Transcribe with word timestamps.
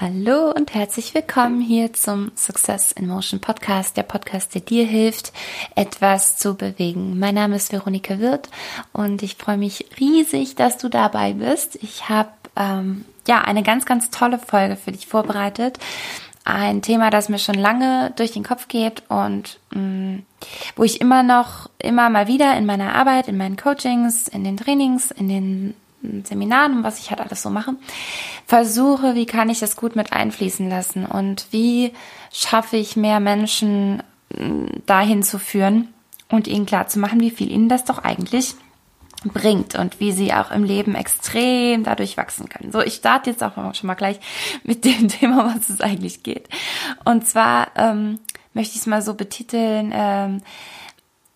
Hallo 0.00 0.52
und 0.52 0.74
herzlich 0.74 1.12
willkommen 1.12 1.60
hier 1.60 1.92
zum 1.92 2.30
Success 2.36 2.92
in 2.92 3.08
Motion 3.08 3.40
Podcast, 3.40 3.96
der 3.96 4.04
Podcast, 4.04 4.54
der 4.54 4.60
dir 4.60 4.86
hilft, 4.86 5.32
etwas 5.74 6.36
zu 6.36 6.54
bewegen. 6.54 7.18
Mein 7.18 7.34
Name 7.34 7.56
ist 7.56 7.72
Veronika 7.72 8.20
Wirth 8.20 8.48
und 8.92 9.24
ich 9.24 9.34
freue 9.34 9.56
mich 9.56 9.86
riesig, 9.98 10.54
dass 10.54 10.78
du 10.78 10.88
dabei 10.88 11.32
bist. 11.32 11.82
Ich 11.82 12.08
habe 12.08 12.30
ähm, 12.54 13.06
ja 13.26 13.40
eine 13.40 13.64
ganz, 13.64 13.86
ganz 13.86 14.10
tolle 14.10 14.38
Folge 14.38 14.76
für 14.76 14.92
dich 14.92 15.08
vorbereitet. 15.08 15.80
Ein 16.44 16.80
Thema, 16.80 17.10
das 17.10 17.28
mir 17.28 17.40
schon 17.40 17.56
lange 17.56 18.12
durch 18.14 18.30
den 18.30 18.44
Kopf 18.44 18.68
geht 18.68 19.02
und 19.08 19.58
mh, 19.72 19.80
mm, 19.80 20.22
wo 20.76 20.84
ich 20.84 21.00
immer 21.00 21.24
noch, 21.24 21.70
immer 21.80 22.08
mal 22.08 22.28
wieder 22.28 22.56
in 22.56 22.66
meiner 22.66 22.94
Arbeit, 22.94 23.26
in 23.26 23.36
meinen 23.36 23.56
Coachings, 23.56 24.28
in 24.28 24.44
den 24.44 24.58
Trainings, 24.58 25.10
in 25.10 25.28
den 25.28 25.74
Seminaren 26.24 26.78
und 26.78 26.84
was 26.84 26.98
ich 26.98 27.10
halt 27.10 27.20
alles 27.20 27.42
so 27.42 27.50
mache, 27.50 27.74
versuche, 28.46 29.14
wie 29.14 29.26
kann 29.26 29.50
ich 29.50 29.58
das 29.58 29.76
gut 29.76 29.96
mit 29.96 30.12
einfließen 30.12 30.68
lassen 30.68 31.06
und 31.06 31.46
wie 31.50 31.92
schaffe 32.32 32.76
ich 32.76 32.96
mehr 32.96 33.20
Menschen 33.20 34.02
mm, 34.36 34.66
dahin 34.86 35.22
zu 35.22 35.38
führen 35.38 35.88
und 36.28 36.46
ihnen 36.46 36.66
klar 36.66 36.88
zu 36.88 36.98
machen, 36.98 37.20
wie 37.20 37.30
viel 37.30 37.50
ihnen 37.50 37.68
das 37.68 37.84
doch 37.84 37.98
eigentlich 37.98 38.54
bringt 39.24 39.74
und 39.74 39.98
wie 39.98 40.12
sie 40.12 40.32
auch 40.32 40.52
im 40.52 40.62
Leben 40.62 40.94
extrem 40.94 41.82
dadurch 41.82 42.16
wachsen 42.16 42.48
können. 42.48 42.70
So, 42.70 42.80
ich 42.80 42.94
starte 42.94 43.30
jetzt 43.30 43.42
auch 43.42 43.74
schon 43.74 43.86
mal 43.88 43.94
gleich 43.94 44.20
mit 44.62 44.84
dem 44.84 45.08
Thema, 45.08 45.52
was 45.54 45.68
es 45.68 45.80
eigentlich 45.80 46.22
geht. 46.22 46.48
Und 47.04 47.26
zwar 47.26 47.68
ähm, 47.74 48.20
möchte 48.54 48.74
ich 48.74 48.80
es 48.80 48.86
mal 48.86 49.02
so 49.02 49.14
betiteln, 49.14 49.92
ähm, 49.92 50.42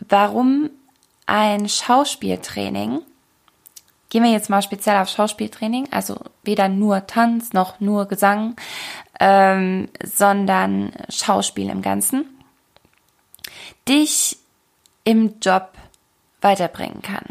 warum 0.09 0.71
ein 1.27 1.69
Schauspieltraining 1.69 3.01
Gehen 4.13 4.25
wir 4.25 4.31
jetzt 4.31 4.51
mal 4.51 4.61
speziell 4.61 4.99
auf 4.99 5.09
Schauspieltraining, 5.09 5.89
also 5.91 6.21
weder 6.43 6.69
nur 6.69 7.07
Tanz 7.07 7.55
noch 7.55 7.81
nur 7.81 8.05
Gesang, 8.09 8.57
ähm, 9.19 9.89
sondern 10.05 10.93
Schauspiel 11.09 11.71
im 11.71 11.81
Ganzen, 11.81 12.27
dich 13.89 14.37
im 15.05 15.41
Job 15.41 15.71
weiterbringen 16.43 17.01
kann. 17.01 17.25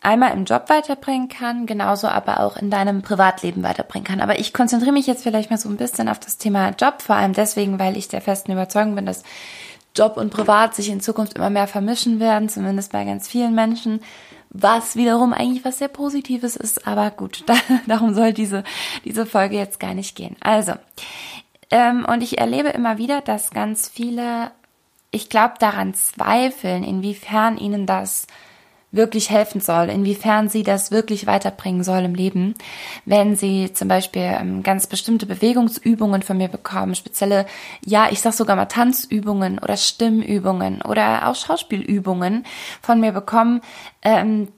Einmal 0.00 0.32
im 0.32 0.46
Job 0.46 0.68
weiterbringen 0.68 1.28
kann, 1.28 1.66
genauso 1.66 2.08
aber 2.08 2.40
auch 2.40 2.56
in 2.56 2.68
deinem 2.68 3.02
Privatleben 3.02 3.62
weiterbringen 3.62 4.04
kann. 4.04 4.20
Aber 4.20 4.40
ich 4.40 4.52
konzentriere 4.52 4.94
mich 4.94 5.06
jetzt 5.06 5.22
vielleicht 5.22 5.50
mal 5.50 5.58
so 5.58 5.68
ein 5.68 5.76
bisschen 5.76 6.08
auf 6.08 6.18
das 6.18 6.38
Thema 6.38 6.70
Job, 6.70 7.02
vor 7.02 7.14
allem 7.14 7.34
deswegen, 7.34 7.78
weil 7.78 7.96
ich 7.96 8.08
der 8.08 8.20
festen 8.20 8.50
Überzeugung 8.50 8.96
bin, 8.96 9.06
dass 9.06 9.22
Job 9.94 10.16
und 10.16 10.30
Privat 10.30 10.74
sich 10.74 10.88
in 10.88 11.00
Zukunft 11.00 11.34
immer 11.34 11.50
mehr 11.50 11.68
vermischen 11.68 12.18
werden, 12.18 12.48
zumindest 12.48 12.90
bei 12.90 13.04
ganz 13.04 13.28
vielen 13.28 13.54
Menschen 13.54 14.00
was 14.50 14.96
wiederum 14.96 15.32
eigentlich 15.32 15.64
was 15.64 15.78
sehr 15.78 15.88
Positives 15.88 16.56
ist, 16.56 16.86
aber 16.86 17.10
gut, 17.10 17.44
da, 17.46 17.54
darum 17.86 18.14
soll 18.14 18.32
diese, 18.32 18.64
diese 19.04 19.26
Folge 19.26 19.56
jetzt 19.56 19.80
gar 19.80 19.94
nicht 19.94 20.16
gehen. 20.16 20.36
Also, 20.40 20.72
ähm, 21.70 22.06
und 22.08 22.22
ich 22.22 22.38
erlebe 22.38 22.68
immer 22.68 22.98
wieder, 22.98 23.20
dass 23.20 23.50
ganz 23.50 23.88
viele, 23.88 24.50
ich 25.10 25.28
glaube, 25.28 25.54
daran 25.58 25.94
zweifeln, 25.94 26.84
inwiefern 26.84 27.58
ihnen 27.58 27.86
das 27.86 28.26
wirklich 28.92 29.30
helfen 29.30 29.60
soll, 29.60 29.88
inwiefern 29.88 30.48
sie 30.48 30.62
das 30.62 30.90
wirklich 30.90 31.26
weiterbringen 31.26 31.84
soll 31.84 32.04
im 32.04 32.14
Leben, 32.14 32.54
wenn 33.04 33.36
sie 33.36 33.72
zum 33.72 33.88
Beispiel 33.88 34.22
ähm, 34.22 34.62
ganz 34.62 34.86
bestimmte 34.86 35.26
Bewegungsübungen 35.26 36.22
von 36.22 36.36
mir 36.38 36.48
bekommen, 36.48 36.94
spezielle, 36.94 37.46
ja, 37.84 38.08
ich 38.10 38.20
sag 38.20 38.32
sogar 38.32 38.56
mal 38.56 38.66
Tanzübungen 38.66 39.58
oder 39.58 39.76
Stimmübungen 39.76 40.82
oder 40.82 41.28
auch 41.28 41.34
Schauspielübungen 41.34 42.44
von 42.80 43.00
mir 43.00 43.12
bekommen, 43.12 43.60
ähm, 44.02 44.48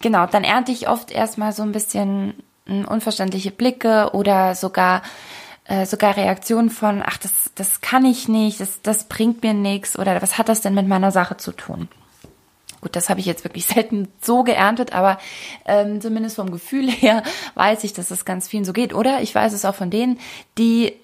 genau, 0.00 0.26
dann 0.26 0.44
ernte 0.44 0.72
ich 0.72 0.88
oft 0.88 1.10
erstmal 1.10 1.52
so 1.52 1.62
ein 1.62 1.72
bisschen 1.72 2.34
äh, 2.66 2.84
unverständliche 2.84 3.50
Blicke 3.50 4.10
oder 4.12 4.54
sogar 4.54 5.02
äh, 5.68 5.86
sogar 5.86 6.16
Reaktionen 6.16 6.70
von, 6.70 7.02
ach, 7.04 7.18
das, 7.18 7.50
das 7.54 7.80
kann 7.80 8.04
ich 8.04 8.26
nicht, 8.26 8.60
das, 8.60 8.82
das 8.82 9.04
bringt 9.04 9.42
mir 9.42 9.54
nichts 9.54 9.98
oder 9.98 10.20
was 10.20 10.38
hat 10.38 10.48
das 10.48 10.62
denn 10.62 10.74
mit 10.74 10.88
meiner 10.88 11.12
Sache 11.12 11.36
zu 11.36 11.52
tun? 11.52 11.88
Gut, 12.80 12.94
das 12.94 13.08
habe 13.08 13.20
ich 13.20 13.26
jetzt 13.26 13.44
wirklich 13.44 13.66
selten 13.66 14.08
so 14.20 14.42
geerntet, 14.42 14.92
aber 14.92 15.18
ähm, 15.64 16.00
zumindest 16.00 16.36
vom 16.36 16.50
Gefühl 16.50 16.90
her 16.90 17.22
weiß 17.54 17.84
ich, 17.84 17.92
dass 17.92 18.10
es 18.10 18.24
ganz 18.24 18.48
vielen 18.48 18.64
so 18.64 18.72
geht. 18.72 18.94
Oder 18.94 19.20
ich 19.22 19.34
weiß 19.34 19.52
es 19.52 19.64
auch 19.64 19.74
von 19.74 19.90
denen, 19.90 20.18
die 20.56 20.94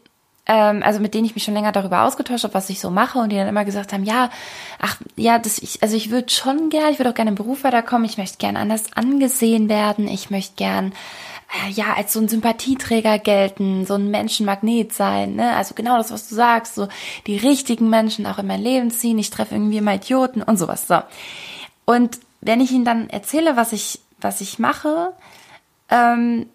ähm, 0.46 0.82
also 0.82 1.00
mit 1.00 1.14
denen 1.14 1.24
ich 1.24 1.34
mich 1.34 1.44
schon 1.44 1.54
länger 1.54 1.72
darüber 1.72 2.02
ausgetauscht 2.02 2.44
habe, 2.44 2.54
was 2.54 2.68
ich 2.68 2.80
so 2.80 2.90
mache 2.90 3.18
und 3.18 3.30
die 3.30 3.36
dann 3.36 3.48
immer 3.48 3.64
gesagt 3.64 3.92
haben, 3.92 4.04
ja, 4.04 4.30
ach 4.78 4.98
ja, 5.16 5.38
das 5.38 5.58
ich 5.58 5.82
also 5.82 5.96
ich 5.96 6.10
würde 6.10 6.30
schon 6.30 6.68
gern, 6.68 6.92
ich 6.92 6.98
würde 6.98 7.10
auch 7.10 7.14
gerne 7.14 7.30
im 7.30 7.34
Beruf 7.34 7.64
weiterkommen, 7.64 8.04
ich 8.04 8.18
möchte 8.18 8.38
gern 8.38 8.56
anders 8.56 8.92
angesehen 8.94 9.68
werden, 9.68 10.06
ich 10.06 10.30
möchte 10.30 10.56
gern 10.56 10.92
äh, 11.66 11.70
ja, 11.70 11.94
als 11.94 12.12
so 12.12 12.20
ein 12.20 12.28
Sympathieträger 12.28 13.18
gelten, 13.18 13.86
so 13.86 13.94
ein 13.94 14.10
Menschenmagnet 14.10 14.92
sein, 14.92 15.34
ne? 15.36 15.56
Also 15.56 15.74
genau 15.74 15.96
das, 15.96 16.10
was 16.10 16.28
du 16.28 16.34
sagst, 16.34 16.74
so 16.74 16.88
die 17.26 17.36
richtigen 17.36 17.88
Menschen 17.88 18.26
auch 18.26 18.38
in 18.38 18.46
mein 18.46 18.62
Leben 18.62 18.90
ziehen, 18.90 19.18
ich 19.18 19.30
treffe 19.30 19.54
irgendwie 19.54 19.78
immer 19.78 19.94
Idioten 19.94 20.42
und 20.42 20.58
sowas. 20.58 20.86
So. 20.86 21.00
Und 21.84 22.18
wenn 22.40 22.60
ich 22.60 22.72
ihnen 22.72 22.84
dann 22.84 23.10
erzähle, 23.10 23.56
was 23.56 23.72
ich, 23.72 24.00
was 24.20 24.40
ich 24.40 24.58
mache, 24.58 25.12
ähm, 25.90 26.46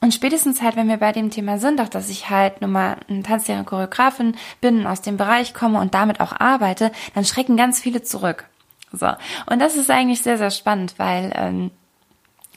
und 0.00 0.12
spätestens 0.12 0.60
halt, 0.60 0.76
wenn 0.76 0.88
wir 0.88 0.98
bei 0.98 1.12
dem 1.12 1.30
Thema 1.30 1.58
sind, 1.58 1.80
auch 1.80 1.88
dass 1.88 2.10
ich 2.10 2.28
halt 2.28 2.60
nun 2.60 2.72
mal 2.72 2.98
eine 3.08 3.22
Tanzlehrerin, 3.22 3.64
Choreografin 3.64 4.36
bin, 4.60 4.86
aus 4.86 5.00
dem 5.00 5.16
Bereich 5.16 5.54
komme 5.54 5.80
und 5.80 5.94
damit 5.94 6.20
auch 6.20 6.38
arbeite, 6.38 6.92
dann 7.14 7.24
schrecken 7.24 7.56
ganz 7.56 7.80
viele 7.80 8.02
zurück. 8.02 8.44
So. 8.92 9.06
Und 9.46 9.60
das 9.60 9.76
ist 9.76 9.90
eigentlich 9.90 10.20
sehr, 10.20 10.36
sehr 10.36 10.50
spannend, 10.50 10.94
weil 10.98 11.32
ähm, 11.34 11.70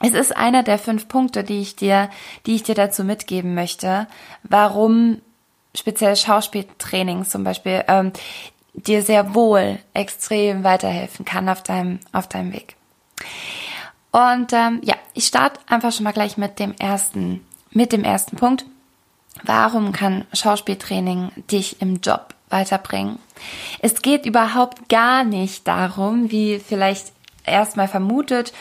es 0.02 0.12
ist 0.12 0.36
einer 0.36 0.62
der 0.62 0.78
fünf 0.78 1.08
Punkte, 1.08 1.46
die 1.46 1.62
ich 1.62 1.78
dir, 1.78 2.10
die 2.46 2.56
ich 2.56 2.64
dir 2.64 2.76
dazu 2.76 3.06
mitgeben 3.06 3.56
möchte, 3.56 4.08
warum 4.44 5.22
speziell 5.74 6.18
Schauspieltraining 6.18 7.24
zum 7.24 7.46
Beispiel 7.46 7.84
ähm, 7.88 8.12
dir 8.78 9.04
sehr 9.04 9.34
wohl 9.34 9.80
extrem 9.94 10.64
weiterhelfen 10.64 11.26
kann 11.26 11.50
auf 11.50 11.64
deinem, 11.64 12.00
auf 12.12 12.28
deinem 12.28 12.54
Weg. 12.54 12.76
Und 14.12 14.54
ähm, 14.54 14.80
ja, 14.84 14.96
ich 15.14 15.26
starte 15.26 15.60
einfach 15.68 15.92
schon 15.92 16.04
mal 16.04 16.14
gleich 16.14 16.38
mit 16.38 16.60
dem 16.60 16.74
ersten, 16.74 17.46
mit 17.72 17.92
dem 17.92 18.04
ersten 18.04 18.38
Punkt. 18.38 18.66
Warum 19.44 19.92
kann 19.92 20.26
Schauspieltraining 20.34 21.32
dich 21.52 21.82
im 21.82 22.02
Job 22.02 22.34
weiterbringen? 22.50 23.20
Es 23.80 24.02
geht 24.02 24.26
überhaupt 24.26 24.90
gar 24.90 25.24
nicht 25.24 25.68
darum, 25.68 26.32
wie 26.32 26.60
vielleicht 26.60 27.12
erstmal 27.46 27.88
vermutet, 27.88 28.54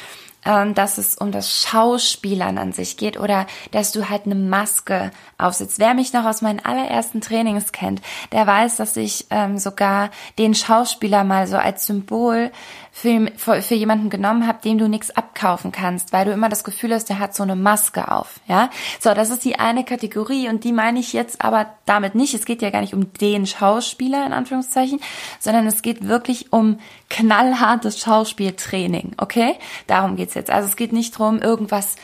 dass 0.47 0.99
es 0.99 1.17
um 1.17 1.33
das 1.33 1.63
Schauspielern 1.63 2.59
an 2.59 2.73
sich 2.73 2.97
geht 2.97 3.19
oder 3.19 3.47
dass 3.73 3.93
du 3.93 4.09
halt 4.09 4.27
eine 4.27 4.35
Maske 4.35 5.11
aufsetzt. 5.39 5.79
Wer 5.79 5.95
mich 5.95 6.13
noch 6.13 6.25
aus 6.25 6.41
meinen 6.41 6.65
allerersten 6.65 7.21
Trainings 7.21 7.73
kennt, 7.73 8.01
der 8.33 8.47
weiß, 8.47 8.77
dass 8.77 8.97
ich 8.97 9.27
ähm, 9.31 9.59
sogar 9.59 10.11
den 10.39 10.55
Schauspieler 10.55 11.25
mal 11.25 11.47
so 11.47 11.57
als 11.57 11.87
Symbol 11.87 12.51
für, 12.99 13.31
für, 13.37 13.61
für 13.61 13.75
jemanden 13.75 14.09
genommen 14.09 14.47
habe, 14.47 14.63
dem 14.63 14.79
du 14.79 14.89
nichts 14.89 15.11
abkaufen 15.11 15.71
kannst, 15.71 16.15
weil 16.15 16.25
du 16.25 16.33
immer 16.33 16.49
das 16.49 16.65
Gefühl 16.65 16.95
hast, 16.95 17.11
der 17.11 17.19
hat 17.19 17.35
so 17.35 17.43
eine 17.43 17.55
Maske 17.55 18.11
auf, 18.11 18.41
ja. 18.49 18.71
So, 19.01 19.13
das 19.13 19.29
ist 19.29 19.45
die 19.45 19.59
eine 19.59 19.85
Kategorie 19.85 20.49
und 20.49 20.65
die 20.65 20.73
meine 20.73 20.99
ich 20.99 21.13
jetzt 21.13 21.45
aber 21.45 21.67
damit 21.85 22.15
nicht. 22.15 22.33
Es 22.33 22.47
geht 22.47 22.63
ja 22.63 22.71
gar 22.71 22.81
nicht 22.81 22.95
um 22.95 23.13
den 23.13 23.47
Schauspieler 23.47 24.25
in 24.25 24.33
Anführungszeichen, 24.33 25.01
sondern 25.41 25.67
es 25.67 25.83
geht 25.83 26.09
wirklich 26.09 26.55
um 26.55 26.79
knallhartes 27.11 28.01
Schauspieltraining, 28.01 29.13
okay? 29.19 29.57
Darum 29.87 30.17
geht's 30.17 30.33
jetzt. 30.33 30.51
Also 30.51 30.67
es 30.67 30.77
geht 30.77 30.95
nicht 30.95 31.21
darum, 31.21 31.43
irgendwas 31.43 31.97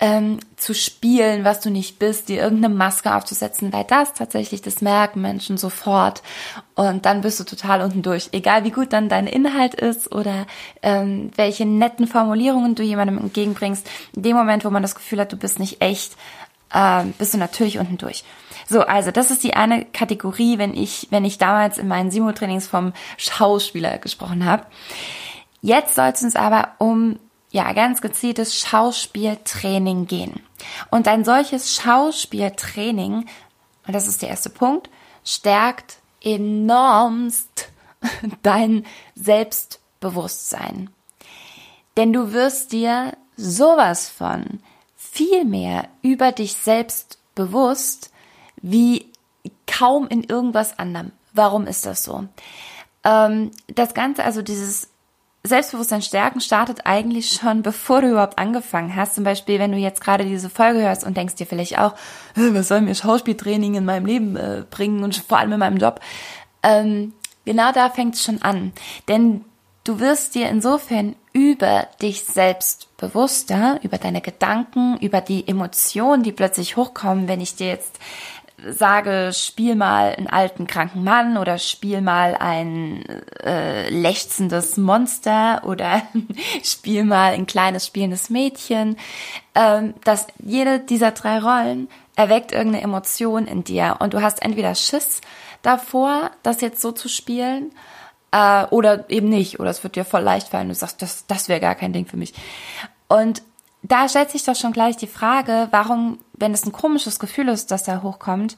ähm, 0.00 0.38
zu 0.56 0.74
spielen, 0.74 1.44
was 1.44 1.60
du 1.60 1.70
nicht 1.70 1.98
bist, 1.98 2.30
dir 2.30 2.42
irgendeine 2.42 2.74
Maske 2.74 3.14
aufzusetzen, 3.14 3.70
weil 3.72 3.84
das 3.84 4.14
tatsächlich, 4.14 4.62
das 4.62 4.80
merken 4.80 5.20
Menschen 5.20 5.58
sofort 5.58 6.22
und 6.74 7.04
dann 7.04 7.20
bist 7.20 7.38
du 7.38 7.44
total 7.44 7.82
unten 7.82 8.00
durch. 8.00 8.30
Egal 8.32 8.64
wie 8.64 8.70
gut 8.70 8.94
dann 8.94 9.10
dein 9.10 9.26
Inhalt 9.26 9.74
ist 9.74 10.10
oder 10.10 10.46
ähm, 10.82 11.30
welche 11.36 11.66
netten 11.66 12.06
Formulierungen 12.06 12.74
du 12.74 12.82
jemandem 12.82 13.18
entgegenbringst, 13.18 13.86
in 14.16 14.22
dem 14.22 14.36
Moment, 14.36 14.64
wo 14.64 14.70
man 14.70 14.82
das 14.82 14.94
Gefühl 14.94 15.20
hat, 15.20 15.32
du 15.32 15.36
bist 15.36 15.58
nicht 15.58 15.82
echt, 15.82 16.16
ähm, 16.74 17.12
bist 17.18 17.34
du 17.34 17.38
natürlich 17.38 17.78
unten 17.78 17.98
durch. 17.98 18.24
So, 18.66 18.80
also 18.80 19.10
das 19.10 19.30
ist 19.30 19.44
die 19.44 19.54
eine 19.54 19.84
Kategorie, 19.84 20.56
wenn 20.56 20.74
ich, 20.74 21.08
wenn 21.10 21.26
ich 21.26 21.36
damals 21.36 21.76
in 21.76 21.88
meinen 21.88 22.10
Simo-Trainings 22.10 22.66
vom 22.66 22.94
Schauspieler 23.18 23.98
gesprochen 23.98 24.46
habe. 24.46 24.64
Jetzt 25.60 25.94
soll 25.94 26.08
es 26.14 26.22
uns 26.22 26.36
aber 26.36 26.68
um 26.78 27.18
ja, 27.50 27.72
ganz 27.72 28.00
gezieltes 28.00 28.56
Schauspieltraining 28.56 30.06
gehen. 30.06 30.40
Und 30.90 31.08
ein 31.08 31.24
solches 31.24 31.74
Schauspieltraining, 31.74 33.26
und 33.86 33.94
das 33.94 34.06
ist 34.06 34.22
der 34.22 34.28
erste 34.28 34.50
Punkt, 34.50 34.88
stärkt 35.24 35.98
enormst 36.22 37.70
dein 38.42 38.86
Selbstbewusstsein. 39.14 40.90
Denn 41.96 42.12
du 42.12 42.32
wirst 42.32 42.72
dir 42.72 43.16
sowas 43.36 44.08
von 44.08 44.60
viel 44.96 45.44
mehr 45.44 45.88
über 46.02 46.30
dich 46.30 46.54
selbst 46.54 47.18
bewusst 47.34 48.12
wie 48.62 49.10
kaum 49.66 50.08
in 50.08 50.24
irgendwas 50.24 50.78
anderem. 50.78 51.12
Warum 51.32 51.66
ist 51.66 51.86
das 51.86 52.04
so? 52.04 52.28
Ähm, 53.04 53.50
das 53.66 53.94
Ganze, 53.94 54.24
also 54.24 54.42
dieses 54.42 54.89
Selbstbewusstsein 55.42 56.02
stärken 56.02 56.40
startet 56.40 56.80
eigentlich 56.84 57.32
schon, 57.32 57.62
bevor 57.62 58.02
du 58.02 58.10
überhaupt 58.10 58.38
angefangen 58.38 58.94
hast. 58.94 59.14
Zum 59.14 59.24
Beispiel, 59.24 59.58
wenn 59.58 59.72
du 59.72 59.78
jetzt 59.78 60.02
gerade 60.02 60.24
diese 60.24 60.50
Folge 60.50 60.82
hörst 60.82 61.02
und 61.02 61.16
denkst 61.16 61.36
dir 61.36 61.46
vielleicht 61.46 61.78
auch, 61.78 61.94
was 62.34 62.68
soll 62.68 62.82
mir 62.82 62.94
Schauspieltraining 62.94 63.74
in 63.74 63.84
meinem 63.84 64.06
Leben 64.06 64.36
äh, 64.36 64.64
bringen 64.70 65.02
und 65.02 65.16
vor 65.16 65.38
allem 65.38 65.52
in 65.52 65.58
meinem 65.58 65.78
Job. 65.78 66.00
Ähm, 66.62 67.14
genau 67.46 67.72
da 67.72 67.88
fängt 67.88 68.16
es 68.16 68.22
schon 68.22 68.42
an. 68.42 68.72
Denn 69.08 69.44
du 69.84 69.98
wirst 69.98 70.34
dir 70.34 70.50
insofern 70.50 71.16
über 71.32 71.86
dich 72.02 72.24
selbst 72.24 72.88
bewusster, 72.98 73.78
über 73.82 73.98
deine 73.98 74.20
Gedanken, 74.20 74.98
über 74.98 75.20
die 75.20 75.48
Emotionen, 75.48 76.22
die 76.22 76.32
plötzlich 76.32 76.76
hochkommen, 76.76 77.28
wenn 77.28 77.40
ich 77.40 77.54
dir 77.56 77.68
jetzt 77.68 77.98
sage, 78.68 79.32
spiel 79.34 79.74
mal 79.74 80.14
einen 80.16 80.26
alten 80.26 80.66
kranken 80.66 81.04
Mann 81.04 81.36
oder 81.36 81.58
spiel 81.58 82.00
mal 82.00 82.36
ein 82.38 83.04
äh, 83.44 83.88
lechzendes 83.88 84.76
Monster 84.76 85.62
oder 85.64 86.02
spiel 86.62 87.04
mal 87.04 87.32
ein 87.32 87.46
kleines 87.46 87.86
spielendes 87.86 88.30
Mädchen, 88.30 88.96
ähm, 89.54 89.94
dass 90.04 90.26
jede 90.38 90.80
dieser 90.80 91.12
drei 91.12 91.38
Rollen 91.38 91.88
erweckt 92.16 92.52
irgendeine 92.52 92.84
Emotion 92.84 93.46
in 93.46 93.64
dir 93.64 93.96
und 94.00 94.14
du 94.14 94.22
hast 94.22 94.42
entweder 94.42 94.74
Schiss 94.74 95.20
davor, 95.62 96.30
das 96.42 96.60
jetzt 96.60 96.80
so 96.80 96.92
zu 96.92 97.08
spielen 97.08 97.72
äh, 98.32 98.64
oder 98.66 99.08
eben 99.10 99.28
nicht 99.28 99.60
oder 99.60 99.70
es 99.70 99.82
wird 99.82 99.96
dir 99.96 100.04
voll 100.04 100.22
leicht 100.22 100.48
fallen, 100.48 100.68
du 100.68 100.74
sagst, 100.74 101.02
das, 101.02 101.26
das 101.26 101.48
wäre 101.48 101.60
gar 101.60 101.74
kein 101.74 101.92
Ding 101.92 102.06
für 102.06 102.16
mich. 102.16 102.34
Und 103.08 103.42
da 103.82 104.08
stellt 104.08 104.30
sich 104.30 104.44
doch 104.44 104.56
schon 104.56 104.72
gleich 104.72 104.96
die 104.96 105.06
Frage, 105.06 105.68
warum, 105.70 106.18
wenn 106.34 106.52
es 106.52 106.66
ein 106.66 106.72
komisches 106.72 107.18
Gefühl 107.18 107.48
ist, 107.48 107.70
das 107.70 107.84
da 107.84 108.02
hochkommt, 108.02 108.56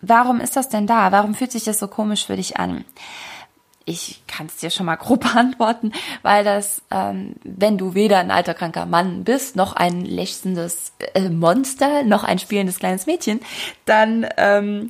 warum 0.00 0.40
ist 0.40 0.56
das 0.56 0.68
denn 0.68 0.86
da? 0.86 1.12
Warum 1.12 1.34
fühlt 1.34 1.52
sich 1.52 1.64
das 1.64 1.78
so 1.78 1.88
komisch 1.88 2.26
für 2.26 2.36
dich 2.36 2.56
an? 2.56 2.84
Ich 3.84 4.22
kann 4.26 4.46
es 4.46 4.56
dir 4.56 4.70
schon 4.70 4.86
mal 4.86 4.96
grob 4.96 5.20
beantworten, 5.20 5.92
weil 6.22 6.44
das, 6.44 6.82
ähm, 6.90 7.34
wenn 7.44 7.78
du 7.78 7.94
weder 7.94 8.18
ein 8.18 8.30
alter 8.30 8.54
kranker 8.54 8.86
Mann 8.86 9.24
bist, 9.24 9.56
noch 9.56 9.74
ein 9.74 10.04
lechzendes 10.04 10.92
äh, 11.14 11.28
Monster, 11.28 12.02
noch 12.02 12.24
ein 12.24 12.38
spielendes 12.38 12.78
kleines 12.78 13.06
Mädchen, 13.06 13.40
dann 13.84 14.26
ähm, 14.36 14.88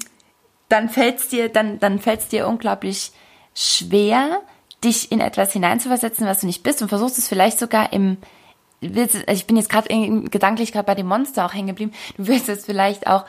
dann 0.69 0.89
fällt's 0.89 1.29
dir, 1.29 1.49
dann 1.49 1.79
dann 1.79 2.01
fällt's 2.01 2.29
dir 2.29 2.49
unglaublich 2.49 3.13
schwer, 3.55 4.43
dich 4.83 5.13
in 5.13 5.21
etwas 5.21 5.53
hineinzuversetzen, 5.53 6.27
was 6.27 6.41
du 6.41 6.47
nicht 6.47 6.63
bist 6.63 6.83
und 6.83 6.89
versuchst 6.89 7.19
es 7.19 7.29
vielleicht 7.29 7.59
sogar 7.59 7.93
im 7.93 8.19
willst, 8.95 9.17
also 9.17 9.33
ich 9.33 9.47
bin 9.47 9.57
jetzt 9.57 9.69
gerade 9.69 9.89
gedanklich 10.29 10.73
gerade 10.73 10.87
bei 10.87 10.95
dem 10.95 11.07
Monster 11.07 11.47
auch 11.47 11.55
hängen 11.55 11.69
geblieben. 11.69 11.93
Du 12.17 12.27
willst 12.27 12.49
es 12.49 12.65
vielleicht 12.65 13.07
auch 13.07 13.25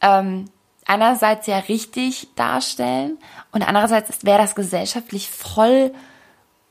ähm, 0.00 0.46
einerseits 0.86 1.46
ja 1.46 1.58
richtig 1.58 2.28
darstellen 2.36 3.18
und 3.52 3.62
andererseits 3.62 4.24
wäre 4.24 4.38
das 4.38 4.54
gesellschaftlich 4.54 5.30
voll, 5.30 5.92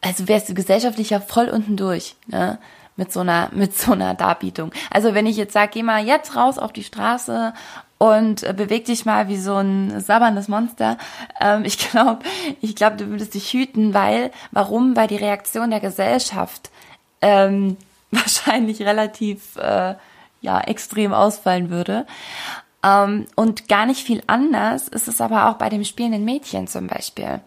also 0.01 0.27
wärst 0.27 0.49
du 0.49 0.53
gesellschaftlich 0.53 1.09
ja 1.09 1.19
voll 1.19 1.49
unten 1.49 1.77
durch, 1.77 2.15
ne? 2.27 2.59
Mit 2.97 3.11
so 3.11 3.19
einer, 3.19 3.49
mit 3.51 3.77
so 3.77 3.91
einer 3.91 4.13
Darbietung. 4.13 4.71
Also 4.89 5.13
wenn 5.13 5.25
ich 5.25 5.35
jetzt 5.35 5.51
sage, 5.51 5.71
geh 5.73 5.83
mal 5.83 6.05
jetzt 6.05 6.37
raus 6.37 6.57
auf 6.57 6.71
die 6.71 6.85
Straße 6.85 7.53
und 7.97 8.43
äh, 8.43 8.53
beweg 8.53 8.85
dich 8.85 9.05
mal 9.05 9.27
wie 9.27 9.37
so 9.37 9.55
ein 9.55 9.99
sabberndes 9.99 10.47
Monster. 10.47 10.97
Ähm, 11.39 11.65
ich 11.65 11.77
glaube, 11.91 12.23
ich 12.61 12.75
glaube, 12.75 12.97
du 12.97 13.07
würdest 13.07 13.33
dich 13.33 13.51
hüten, 13.51 13.93
weil, 13.93 14.31
warum? 14.51 14.95
Weil 14.95 15.07
die 15.07 15.17
Reaktion 15.17 15.71
der 15.71 15.79
Gesellschaft 15.79 16.69
ähm, 17.21 17.77
wahrscheinlich 18.11 18.81
relativ 18.81 19.55
äh, 19.57 19.95
ja 20.41 20.61
extrem 20.61 21.13
ausfallen 21.13 21.69
würde. 21.69 22.05
Ähm, 22.83 23.25
und 23.35 23.67
gar 23.67 23.85
nicht 23.85 24.05
viel 24.05 24.21
anders 24.27 24.87
ist 24.87 25.07
es 25.07 25.21
aber 25.21 25.49
auch 25.49 25.55
bei 25.55 25.69
dem 25.69 25.83
spielenden 25.83 26.23
Mädchen 26.23 26.67
zum 26.67 26.87
Beispiel. 26.87 27.41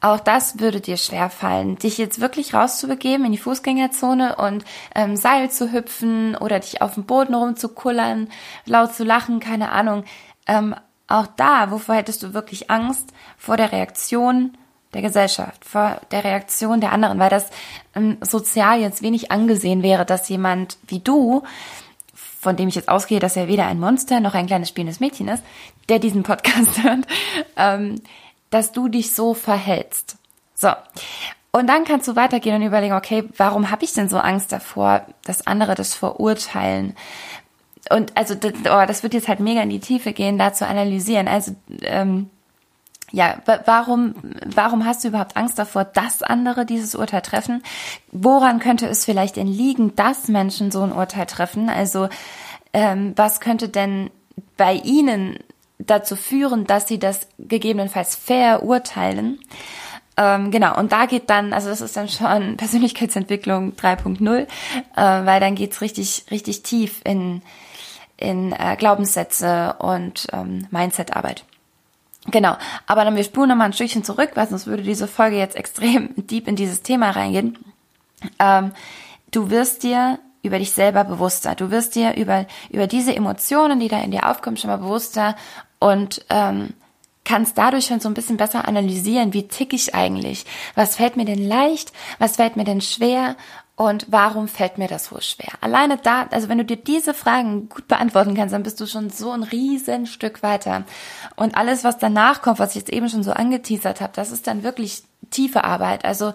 Auch 0.00 0.20
das 0.20 0.60
würde 0.60 0.82
dir 0.82 0.98
schwer 0.98 1.30
fallen, 1.30 1.76
dich 1.76 1.96
jetzt 1.96 2.20
wirklich 2.20 2.52
rauszubegeben 2.52 3.24
in 3.24 3.32
die 3.32 3.38
Fußgängerzone 3.38 4.36
und 4.36 4.62
ähm, 4.94 5.16
Seil 5.16 5.50
zu 5.50 5.72
hüpfen 5.72 6.36
oder 6.36 6.60
dich 6.60 6.82
auf 6.82 6.92
dem 6.92 7.04
Boden 7.04 7.34
rumzukullern, 7.34 8.28
laut 8.66 8.94
zu 8.94 9.02
lachen, 9.02 9.40
keine 9.40 9.72
Ahnung. 9.72 10.04
Ähm, 10.46 10.74
auch 11.06 11.26
da, 11.26 11.70
wovor 11.70 11.94
hättest 11.94 12.22
du 12.22 12.34
wirklich 12.34 12.70
Angst? 12.70 13.14
Vor 13.38 13.56
der 13.56 13.72
Reaktion 13.72 14.58
der 14.94 15.02
Gesellschaft, 15.02 15.64
vor 15.64 16.00
der 16.10 16.24
Reaktion 16.24 16.80
der 16.80 16.92
anderen, 16.92 17.18
weil 17.18 17.30
das 17.30 17.50
ähm, 17.94 18.16
sozial 18.20 18.80
jetzt 18.80 19.02
wenig 19.02 19.30
angesehen 19.30 19.82
wäre, 19.82 20.06
dass 20.06 20.28
jemand 20.28 20.78
wie 20.86 21.00
du, 21.00 21.42
von 22.14 22.56
dem 22.56 22.68
ich 22.68 22.74
jetzt 22.74 22.88
ausgehe, 22.88 23.20
dass 23.20 23.36
er 23.36 23.48
weder 23.48 23.66
ein 23.66 23.80
Monster 23.80 24.20
noch 24.20 24.34
ein 24.34 24.46
kleines 24.46 24.68
spielendes 24.68 25.00
Mädchen 25.00 25.28
ist, 25.28 25.42
der 25.88 25.98
diesen 25.98 26.22
Podcast 26.22 26.82
hört, 26.82 27.06
ähm, 27.56 28.00
dass 28.50 28.72
du 28.72 28.88
dich 28.88 29.12
so 29.12 29.34
verhältst. 29.34 30.16
So. 30.54 30.70
Und 31.52 31.68
dann 31.68 31.84
kannst 31.84 32.08
du 32.08 32.16
weitergehen 32.16 32.56
und 32.56 32.62
überlegen, 32.62 32.94
okay, 32.94 33.24
warum 33.36 33.70
habe 33.70 33.84
ich 33.84 33.92
denn 33.92 34.08
so 34.08 34.18
Angst 34.18 34.50
davor, 34.50 35.06
dass 35.24 35.46
andere 35.46 35.74
das 35.74 35.94
verurteilen? 35.94 36.96
Und 37.90 38.16
also 38.16 38.34
das, 38.34 38.52
oh, 38.52 38.86
das 38.86 39.02
wird 39.02 39.14
jetzt 39.14 39.28
halt 39.28 39.40
mega 39.40 39.62
in 39.62 39.70
die 39.70 39.80
Tiefe 39.80 40.12
gehen, 40.12 40.38
da 40.38 40.52
zu 40.52 40.66
analysieren. 40.66 41.28
Also 41.28 41.54
ähm, 41.82 42.30
ja, 43.14 43.36
warum, 43.64 44.16
warum 44.44 44.84
hast 44.84 45.04
du 45.04 45.08
überhaupt 45.08 45.36
Angst 45.36 45.56
davor, 45.56 45.84
dass 45.84 46.24
andere 46.24 46.66
dieses 46.66 46.96
Urteil 46.96 47.22
treffen? 47.22 47.62
Woran 48.10 48.58
könnte 48.58 48.88
es 48.88 49.04
vielleicht 49.04 49.36
denn 49.36 49.46
liegen, 49.46 49.94
dass 49.94 50.26
Menschen 50.26 50.72
so 50.72 50.82
ein 50.82 50.90
Urteil 50.90 51.26
treffen? 51.26 51.70
Also, 51.70 52.08
ähm, 52.72 53.12
was 53.14 53.38
könnte 53.38 53.68
denn 53.68 54.10
bei 54.56 54.74
ihnen 54.74 55.38
dazu 55.78 56.16
führen, 56.16 56.66
dass 56.66 56.88
sie 56.88 56.98
das 56.98 57.28
gegebenenfalls 57.38 58.16
verurteilen? 58.16 59.38
Ähm, 60.16 60.50
genau, 60.50 60.76
und 60.76 60.90
da 60.90 61.06
geht 61.06 61.30
dann, 61.30 61.52
also 61.52 61.68
das 61.68 61.80
ist 61.80 61.96
dann 61.96 62.08
schon 62.08 62.56
Persönlichkeitsentwicklung 62.56 63.74
3.0, 63.74 64.38
äh, 64.38 64.46
weil 64.96 65.38
dann 65.38 65.54
geht's 65.54 65.80
richtig, 65.80 66.26
richtig 66.32 66.64
tief 66.64 67.00
in, 67.04 67.42
in 68.16 68.50
äh, 68.50 68.74
Glaubenssätze 68.76 69.76
und 69.78 70.26
ähm, 70.32 70.66
Mindsetarbeit. 70.72 71.44
Genau, 72.26 72.56
aber 72.86 73.04
dann 73.04 73.16
wir 73.16 73.24
spulen 73.24 73.50
nochmal 73.50 73.66
ein 73.66 73.72
Stückchen 73.74 74.02
zurück, 74.02 74.30
weil 74.34 74.48
sonst 74.48 74.66
würde 74.66 74.82
diese 74.82 75.06
Folge 75.06 75.36
jetzt 75.36 75.56
extrem 75.56 76.10
deep 76.16 76.48
in 76.48 76.56
dieses 76.56 76.82
Thema 76.82 77.10
reingehen. 77.10 77.58
Ähm, 78.38 78.72
du 79.30 79.50
wirst 79.50 79.82
dir 79.82 80.18
über 80.42 80.58
dich 80.58 80.72
selber 80.72 81.04
bewusster. 81.04 81.54
Du 81.54 81.70
wirst 81.70 81.94
dir 81.94 82.16
über, 82.16 82.46
über 82.70 82.86
diese 82.86 83.14
Emotionen, 83.14 83.80
die 83.80 83.88
da 83.88 84.00
in 84.00 84.10
dir 84.10 84.28
aufkommen, 84.28 84.56
schon 84.56 84.70
mal 84.70 84.76
bewusster 84.76 85.36
und 85.78 86.24
ähm, 86.30 86.74
kannst 87.24 87.56
dadurch 87.56 87.86
schon 87.86 88.00
so 88.00 88.08
ein 88.08 88.14
bisschen 88.14 88.36
besser 88.36 88.68
analysieren, 88.68 89.32
wie 89.32 89.48
tick 89.48 89.72
ich 89.72 89.94
eigentlich? 89.94 90.44
Was 90.74 90.96
fällt 90.96 91.16
mir 91.16 91.24
denn 91.24 91.46
leicht? 91.46 91.92
Was 92.18 92.36
fällt 92.36 92.56
mir 92.56 92.64
denn 92.64 92.82
schwer? 92.82 93.36
Und 93.76 94.06
warum 94.08 94.46
fällt 94.46 94.78
mir 94.78 94.86
das 94.86 95.06
so 95.06 95.20
schwer? 95.20 95.52
Alleine 95.60 95.96
da, 95.96 96.28
also 96.30 96.48
wenn 96.48 96.58
du 96.58 96.64
dir 96.64 96.76
diese 96.76 97.12
Fragen 97.12 97.68
gut 97.68 97.88
beantworten 97.88 98.36
kannst, 98.36 98.54
dann 98.54 98.62
bist 98.62 98.80
du 98.80 98.86
schon 98.86 99.10
so 99.10 99.32
ein 99.32 99.42
riesen 99.42 100.06
Stück 100.06 100.44
weiter. 100.44 100.84
Und 101.34 101.56
alles, 101.56 101.82
was 101.82 101.98
danach 101.98 102.40
kommt, 102.40 102.60
was 102.60 102.70
ich 102.70 102.76
jetzt 102.76 102.92
eben 102.92 103.08
schon 103.08 103.24
so 103.24 103.32
angeteasert 103.32 104.00
habe, 104.00 104.12
das 104.14 104.30
ist 104.30 104.46
dann 104.46 104.62
wirklich 104.62 105.02
tiefe 105.30 105.64
Arbeit. 105.64 106.04
Also 106.04 106.28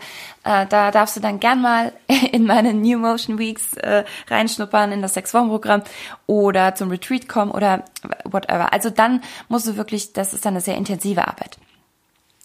äh, 0.44 0.66
da 0.68 0.92
darfst 0.92 1.16
du 1.16 1.22
dann 1.22 1.40
gern 1.40 1.62
mal 1.62 1.94
in 2.32 2.46
meine 2.46 2.74
New 2.74 3.00
Motion 3.00 3.38
Weeks 3.38 3.74
äh, 3.76 4.04
reinschnuppern, 4.28 4.92
in 4.92 5.02
das 5.02 5.14
Sechs-Wochen-Programm 5.14 5.84
oder 6.28 6.76
zum 6.76 6.90
Retreat 6.90 7.30
kommen 7.30 7.52
oder 7.52 7.86
whatever. 8.26 8.74
Also 8.74 8.90
dann 8.90 9.22
musst 9.48 9.66
du 9.66 9.78
wirklich, 9.78 10.12
das 10.12 10.34
ist 10.34 10.46
dann 10.46 10.56
eine 10.56 10.62
sehr 10.62 10.76
intensive 10.76 11.26
Arbeit. 11.26 11.58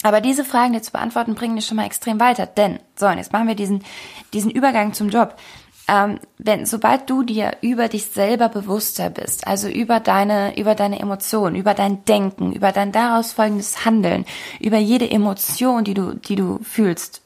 Aber 0.05 0.21
diese 0.21 0.45
Fragen, 0.45 0.75
die 0.75 0.83
zu 0.83 0.93
beantworten, 0.93 1.35
bringen 1.35 1.57
dich 1.57 1.65
schon 1.65 1.79
mal 1.79 1.87
extrem 1.87 2.21
weiter. 2.21 2.45
Denn, 2.45 2.79
so, 2.95 3.07
und 3.07 3.17
jetzt 3.17 3.33
machen 3.33 3.49
wir 3.49 3.55
diesen, 3.55 3.83
diesen 4.35 4.51
Übergang 4.51 4.93
zum 4.93 5.09
Job. 5.09 5.35
Ähm, 5.89 6.21
wenn, 6.37 6.67
sobald 6.67 7.09
du 7.09 7.23
dir 7.23 7.57
über 7.63 7.89
dich 7.89 8.05
selber 8.05 8.51
bewusster 8.51 9.09
bist, 9.09 9.47
also 9.47 9.67
über 9.67 10.01
deine, 10.01 10.59
über 10.59 10.75
deine 10.75 11.01
Emotionen, 11.01 11.57
über 11.57 11.73
dein 11.73 12.05
Denken, 12.05 12.53
über 12.53 12.71
dein 12.71 12.93
daraus 12.93 13.33
folgendes 13.33 13.87
Handeln, 13.87 14.27
über 14.61 14.77
jede 14.77 15.11
Emotion, 15.11 15.85
die 15.85 15.95
du, 15.95 16.15
die 16.15 16.37
du 16.37 16.59
fühlst. 16.63 17.23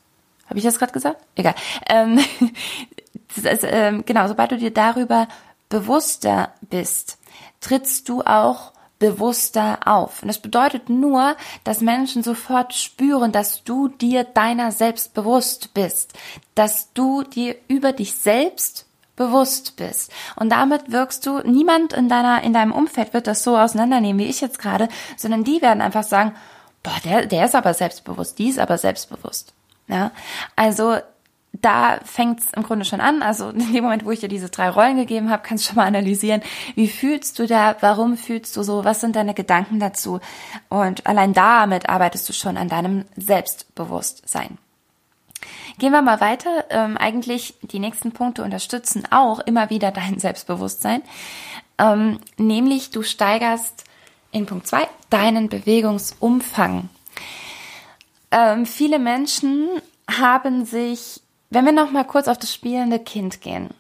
Habe 0.47 0.61
ich 0.61 0.65
das 0.65 0.79
gerade 0.79 0.93
gesagt? 0.93 1.21
Egal. 1.35 1.57
Ähm, 1.89 2.21
ist, 3.43 3.67
ähm, 3.69 4.05
genau, 4.07 4.29
sobald 4.29 4.53
du 4.53 4.57
dir 4.57 4.73
darüber 4.73 5.27
bewusster 5.69 6.53
bist, 6.61 7.19
trittst 7.61 8.09
du 8.09 8.23
auch 8.23 8.73
bewusster 8.99 9.81
auf. 9.87 10.23
Und 10.23 10.29
das 10.29 10.41
bedeutet 10.41 10.89
nur, 10.89 11.37
dass 11.65 11.81
Menschen 11.81 12.23
sofort 12.23 12.75
spüren, 12.75 13.33
dass 13.33 13.65
du 13.65 13.89
dir 13.89 14.25
deiner 14.25 14.73
selbst 14.73 15.15
bewusst 15.15 15.75
bist, 15.75 16.15
dass 16.55 16.93
du 16.93 17.23
dir 17.23 17.57
über 17.69 17.93
dich 17.93 18.15
selbst 18.15 18.87
bewusst 19.15 19.77
bist. 19.77 20.13
Und 20.37 20.51
damit 20.51 20.91
wirkst 20.91 21.27
du, 21.27 21.41
niemand 21.41 21.93
in 21.93 22.09
deiner, 22.09 22.43
in 22.43 22.53
deinem 22.53 22.73
Umfeld 22.73 23.13
wird 23.15 23.27
das 23.27 23.43
so 23.43 23.59
auseinandernehmen, 23.59 24.19
wie 24.25 24.31
ich 24.31 24.41
jetzt 24.41 24.59
gerade, 24.59 24.89
sondern 25.17 25.45
die 25.45 25.61
werden 25.61 25.83
einfach 25.83 26.05
sagen, 26.05 26.35
boah, 26.83 26.97
der, 27.05 27.27
der 27.27 27.45
ist 27.45 27.55
aber 27.55 27.75
selbstbewusst, 27.75 28.39
die 28.39 28.49
ist 28.49 28.59
aber 28.59 28.79
selbstbewusst. 28.79 29.53
Ja, 29.89 30.13
also 30.55 30.99
da 31.53 31.99
fängt 32.05 32.41
es 32.41 32.53
im 32.53 32.63
Grunde 32.63 32.85
schon 32.85 33.01
an. 33.01 33.23
Also 33.23 33.49
in 33.51 33.73
dem 33.73 33.85
Moment, 33.85 34.05
wo 34.05 34.11
ich 34.11 34.21
dir 34.21 34.29
diese 34.29 34.49
drei 34.49 34.71
Rollen 34.71 34.97
gegeben 34.97 35.31
habe, 35.31 35.43
kannst 35.47 35.65
du 35.65 35.69
schon 35.69 35.77
mal 35.77 35.87
analysieren, 35.87 36.43
wie 36.75 36.89
fühlst 36.89 37.39
du 37.39 37.47
da, 37.47 37.77
warum 37.81 38.17
fühlst 38.17 38.57
du 38.57 38.63
so, 38.63 38.85
was 38.85 39.01
sind 39.01 39.17
deine 39.17 39.35
Gedanken 39.35 39.81
dazu. 39.81 40.21
Und 40.69 41.07
allein 41.07 41.33
damit 41.33 41.89
arbeitest 41.89 42.29
du 42.29 42.33
schon 42.33 42.57
an 42.57 42.69
deinem 42.69 43.05
Selbstbewusstsein. 43.17 44.59
Gehen 45.79 45.93
wir 45.93 46.03
mal 46.03 46.21
weiter. 46.21 46.65
Ähm, 46.71 46.97
eigentlich 46.97 47.55
die 47.63 47.79
nächsten 47.79 48.13
Punkte 48.13 48.43
unterstützen 48.43 49.05
auch 49.11 49.39
immer 49.41 49.71
wieder 49.71 49.93
dein 49.93 50.19
Selbstbewusstsein. 50.19 51.03
Ähm, 51.79 52.19
nämlich 52.37 52.91
du 52.91 53.03
steigerst 53.03 53.85
in 54.33 54.47
Punkt 54.47 54.67
zwei 54.67 54.89
deinen 55.11 55.49
Bewegungsumfang. 55.49 56.89
Ähm, 58.31 58.67
viele 58.67 58.99
Menschen 58.99 59.69
haben 60.11 60.65
sich, 60.65 61.21
wenn 61.51 61.65
wir 61.65 61.73
noch 61.73 61.91
mal 61.91 62.05
kurz 62.05 62.29
auf 62.29 62.39
das 62.39 62.53
spielende 62.53 62.99
Kind 62.99 63.41
gehen. 63.41 63.71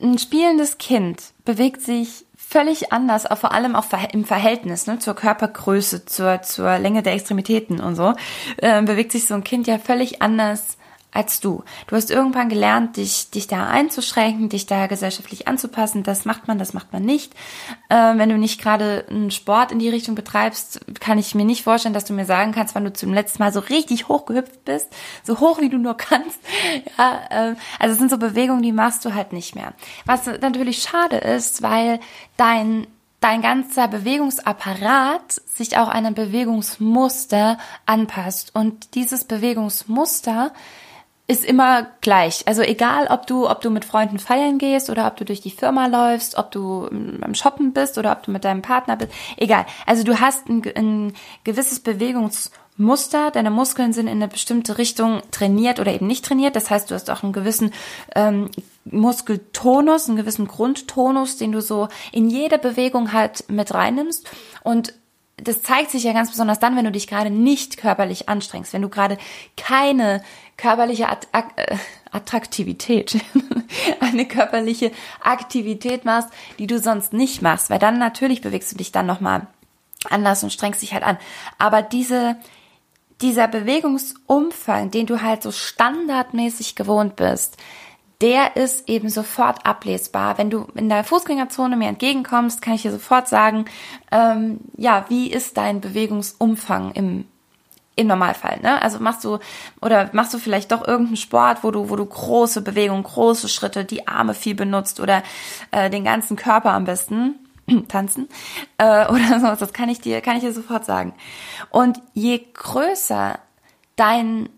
Ein 0.00 0.18
spielendes 0.18 0.78
Kind 0.78 1.22
bewegt 1.44 1.80
sich 1.80 2.24
völlig 2.36 2.92
anders, 2.92 3.26
vor 3.38 3.52
allem 3.52 3.74
auch 3.74 3.86
im 4.12 4.24
Verhältnis 4.24 4.86
ne, 4.86 4.98
zur 4.98 5.14
Körpergröße, 5.14 6.04
zur, 6.04 6.42
zur 6.42 6.78
Länge 6.78 7.02
der 7.02 7.14
Extremitäten 7.14 7.80
und 7.80 7.94
so, 7.94 8.14
äh, 8.58 8.82
bewegt 8.82 9.12
sich 9.12 9.26
so 9.26 9.34
ein 9.34 9.44
Kind 9.44 9.66
ja 9.66 9.78
völlig 9.78 10.20
anders 10.22 10.78
als 11.14 11.40
du. 11.40 11.62
Du 11.86 11.96
hast 11.96 12.10
irgendwann 12.10 12.48
gelernt, 12.48 12.96
dich, 12.96 13.30
dich 13.30 13.46
da 13.46 13.68
einzuschränken, 13.68 14.48
dich 14.48 14.66
da 14.66 14.86
gesellschaftlich 14.88 15.48
anzupassen. 15.48 16.02
Das 16.02 16.24
macht 16.24 16.48
man, 16.48 16.58
das 16.58 16.74
macht 16.74 16.92
man 16.92 17.04
nicht. 17.04 17.32
Äh, 17.88 18.18
wenn 18.18 18.28
du 18.28 18.36
nicht 18.36 18.60
gerade 18.60 19.06
einen 19.08 19.30
Sport 19.30 19.72
in 19.72 19.78
die 19.78 19.88
Richtung 19.88 20.16
betreibst, 20.16 20.80
kann 21.00 21.16
ich 21.16 21.34
mir 21.34 21.44
nicht 21.44 21.62
vorstellen, 21.62 21.94
dass 21.94 22.04
du 22.04 22.12
mir 22.12 22.26
sagen 22.26 22.52
kannst, 22.52 22.74
wann 22.74 22.84
du 22.84 22.92
zum 22.92 23.14
letzten 23.14 23.42
Mal 23.42 23.52
so 23.52 23.60
richtig 23.60 24.08
hochgehüpft 24.08 24.64
bist, 24.64 24.88
so 25.22 25.38
hoch 25.38 25.60
wie 25.60 25.70
du 25.70 25.78
nur 25.78 25.96
kannst. 25.96 26.40
Ja, 26.98 27.20
äh, 27.30 27.54
also 27.78 27.92
es 27.92 27.98
sind 27.98 28.10
so 28.10 28.18
Bewegungen, 28.18 28.62
die 28.62 28.72
machst 28.72 29.04
du 29.04 29.14
halt 29.14 29.32
nicht 29.32 29.54
mehr. 29.54 29.74
Was 30.06 30.26
natürlich 30.26 30.82
schade 30.82 31.16
ist, 31.16 31.62
weil 31.62 32.00
dein 32.36 32.86
dein 33.24 33.40
ganzer 33.40 33.88
Bewegungsapparat 33.88 35.40
sich 35.46 35.78
auch 35.78 35.88
einem 35.88 36.12
Bewegungsmuster 36.12 37.56
anpasst. 37.86 38.54
Und 38.54 38.94
dieses 38.94 39.24
Bewegungsmuster 39.24 40.52
ist 41.26 41.44
immer 41.44 41.86
gleich. 42.02 42.46
Also 42.46 42.60
egal, 42.60 43.06
ob 43.08 43.26
du, 43.26 43.48
ob 43.48 43.62
du 43.62 43.70
mit 43.70 43.86
Freunden 43.86 44.18
feiern 44.18 44.58
gehst 44.58 44.90
oder 44.90 45.06
ob 45.06 45.16
du 45.16 45.24
durch 45.24 45.40
die 45.40 45.50
Firma 45.50 45.86
läufst, 45.86 46.36
ob 46.36 46.50
du 46.50 46.88
beim 46.90 47.34
Shoppen 47.34 47.72
bist 47.72 47.96
oder 47.96 48.12
ob 48.12 48.24
du 48.24 48.30
mit 48.30 48.44
deinem 48.44 48.60
Partner 48.60 48.96
bist, 48.96 49.12
egal. 49.38 49.64
Also 49.86 50.04
du 50.04 50.20
hast 50.20 50.48
ein, 50.48 50.62
ein 50.76 51.14
gewisses 51.44 51.80
Bewegungsmuster, 51.80 53.30
deine 53.30 53.50
Muskeln 53.50 53.94
sind 53.94 54.06
in 54.06 54.16
eine 54.16 54.28
bestimmte 54.28 54.76
Richtung 54.76 55.22
trainiert 55.30 55.80
oder 55.80 55.94
eben 55.94 56.06
nicht 56.06 56.26
trainiert. 56.26 56.56
Das 56.56 56.68
heißt, 56.70 56.90
du 56.90 56.94
hast 56.94 57.10
auch 57.10 57.22
einen 57.22 57.32
gewissen 57.32 57.72
ähm, 58.14 58.50
Muskeltonus, 58.84 60.08
einen 60.08 60.18
gewissen 60.18 60.46
Grundtonus, 60.46 61.38
den 61.38 61.52
du 61.52 61.62
so 61.62 61.88
in 62.12 62.28
jede 62.28 62.58
Bewegung 62.58 63.14
halt 63.14 63.48
mit 63.48 63.72
reinnimmst. 63.72 64.28
Und 64.62 64.92
das 65.36 65.62
zeigt 65.62 65.90
sich 65.90 66.04
ja 66.04 66.12
ganz 66.12 66.30
besonders 66.30 66.60
dann, 66.60 66.76
wenn 66.76 66.84
du 66.84 66.92
dich 66.92 67.06
gerade 67.06 67.30
nicht 67.30 67.76
körperlich 67.76 68.28
anstrengst, 68.28 68.72
wenn 68.72 68.82
du 68.82 68.88
gerade 68.88 69.18
keine 69.56 70.22
körperliche 70.56 71.08
At 71.08 71.26
äh, 71.32 71.76
Attraktivität, 72.12 73.20
eine 74.00 74.26
körperliche 74.26 74.92
Aktivität 75.20 76.04
machst, 76.04 76.28
die 76.60 76.68
du 76.68 76.78
sonst 76.78 77.12
nicht 77.12 77.42
machst, 77.42 77.70
weil 77.70 77.80
dann 77.80 77.98
natürlich 77.98 78.40
bewegst 78.40 78.70
du 78.70 78.76
dich 78.76 78.92
dann 78.92 79.06
nochmal 79.06 79.48
anders 80.08 80.44
und 80.44 80.52
strengst 80.52 80.82
dich 80.82 80.94
halt 80.94 81.02
an. 81.02 81.18
Aber 81.58 81.82
diese, 81.82 82.36
dieser 83.20 83.48
Bewegungsumfang, 83.48 84.92
den 84.92 85.06
du 85.06 85.22
halt 85.22 85.42
so 85.42 85.50
standardmäßig 85.50 86.76
gewohnt 86.76 87.16
bist, 87.16 87.56
der 88.24 88.56
ist 88.56 88.88
eben 88.88 89.10
sofort 89.10 89.66
ablesbar. 89.66 90.38
Wenn 90.38 90.48
du 90.48 90.66
in 90.74 90.88
der 90.88 91.04
Fußgängerzone 91.04 91.76
mir 91.76 91.88
entgegenkommst, 91.88 92.62
kann 92.62 92.72
ich 92.72 92.80
dir 92.80 92.90
sofort 92.90 93.28
sagen, 93.28 93.66
ähm, 94.10 94.60
ja, 94.78 95.04
wie 95.08 95.30
ist 95.30 95.58
dein 95.58 95.82
Bewegungsumfang 95.82 96.92
im 96.92 97.26
im 97.96 98.08
Normalfall, 98.08 98.58
ne? 98.60 98.82
Also 98.82 98.98
machst 98.98 99.22
du 99.22 99.38
oder 99.80 100.10
machst 100.12 100.34
du 100.34 100.38
vielleicht 100.38 100.72
doch 100.72 100.84
irgendeinen 100.84 101.16
Sport, 101.16 101.58
wo 101.62 101.70
du 101.70 101.90
wo 101.90 101.96
du 101.96 102.04
große 102.04 102.62
Bewegungen, 102.62 103.04
große 103.04 103.48
Schritte, 103.48 103.84
die 103.84 104.08
Arme 104.08 104.34
viel 104.34 104.56
benutzt 104.56 104.98
oder 104.98 105.22
äh, 105.70 105.90
den 105.90 106.02
ganzen 106.02 106.36
Körper 106.36 106.72
am 106.72 106.84
besten 106.86 107.36
tanzen 107.88 108.28
äh, 108.78 109.06
oder 109.08 109.38
sowas. 109.38 109.58
Das 109.60 109.72
kann 109.74 109.90
ich 109.90 110.00
dir 110.00 110.22
kann 110.22 110.36
ich 110.36 110.42
dir 110.42 110.52
sofort 110.52 110.86
sagen. 110.86 111.12
Und 111.70 112.00
je 112.14 112.44
größer 112.54 113.38
dein 113.96 114.48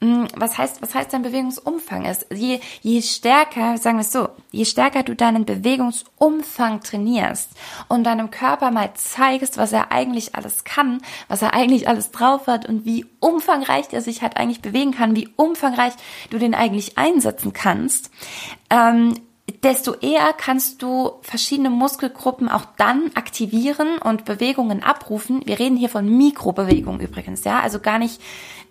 was 0.00 0.56
heißt, 0.56 0.80
was 0.80 0.94
heißt 0.94 1.12
dein 1.12 1.22
Bewegungsumfang 1.22 2.06
ist? 2.06 2.26
Je, 2.32 2.60
je 2.80 3.02
stärker, 3.02 3.76
sagen 3.76 3.98
wir 3.98 4.02
es 4.02 4.12
so, 4.12 4.28
je 4.50 4.64
stärker 4.64 5.02
du 5.02 5.14
deinen 5.14 5.44
Bewegungsumfang 5.44 6.80
trainierst 6.80 7.50
und 7.88 8.04
deinem 8.04 8.30
Körper 8.30 8.70
mal 8.70 8.94
zeigst, 8.94 9.58
was 9.58 9.72
er 9.72 9.92
eigentlich 9.92 10.34
alles 10.34 10.64
kann, 10.64 11.02
was 11.28 11.42
er 11.42 11.52
eigentlich 11.52 11.86
alles 11.86 12.12
drauf 12.12 12.46
hat 12.46 12.66
und 12.66 12.86
wie 12.86 13.04
umfangreich 13.20 13.92
er 13.92 14.00
sich 14.00 14.22
halt 14.22 14.38
eigentlich 14.38 14.62
bewegen 14.62 14.92
kann, 14.92 15.16
wie 15.16 15.28
umfangreich 15.36 15.92
du 16.30 16.38
den 16.38 16.54
eigentlich 16.54 16.96
einsetzen 16.96 17.52
kannst, 17.52 18.10
ähm, 18.70 19.14
desto 19.62 19.94
eher 19.94 20.32
kannst 20.32 20.80
du 20.80 21.12
verschiedene 21.20 21.68
Muskelgruppen 21.68 22.48
auch 22.48 22.64
dann 22.78 23.10
aktivieren 23.16 23.98
und 23.98 24.24
Bewegungen 24.24 24.82
abrufen. 24.82 25.42
Wir 25.44 25.58
reden 25.58 25.76
hier 25.76 25.90
von 25.90 26.08
Mikrobewegungen 26.08 27.00
übrigens, 27.00 27.44
ja, 27.44 27.60
also 27.60 27.80
gar 27.80 27.98
nicht 27.98 28.20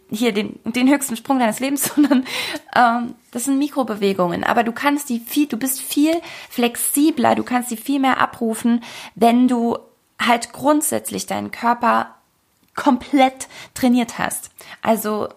hier 0.10 0.32
den, 0.32 0.60
den 0.64 0.90
höchsten 0.90 1.16
Sprung 1.16 1.40
deines 1.40 1.60
Lebens, 1.60 1.86
sondern 1.96 2.26
ähm, 2.76 3.16
das 3.32 3.46
sind 3.46 3.60
Mikrobewegungen. 3.60 4.44
Aber 4.44 4.64
du 4.64 4.72
kannst 4.72 5.10
die 5.10 5.20
viel, 5.20 5.48
du 5.48 5.58
bist 5.58 5.82
viel 5.82 6.20
flexibler, 6.50 7.36
du 7.36 7.44
kannst 7.44 7.70
sie 7.70 7.78
viel 7.78 8.00
mehr 8.00 8.20
abrufen, 8.20 8.84
wenn 9.16 9.48
du 9.48 9.78
halt 10.20 10.52
grundsätzlich 10.52 11.26
deinen 11.26 11.52
Körper 11.52 12.16
komplett 12.76 13.48
trainiert 13.74 14.20
hast. 14.20 14.52
Also 14.82 15.30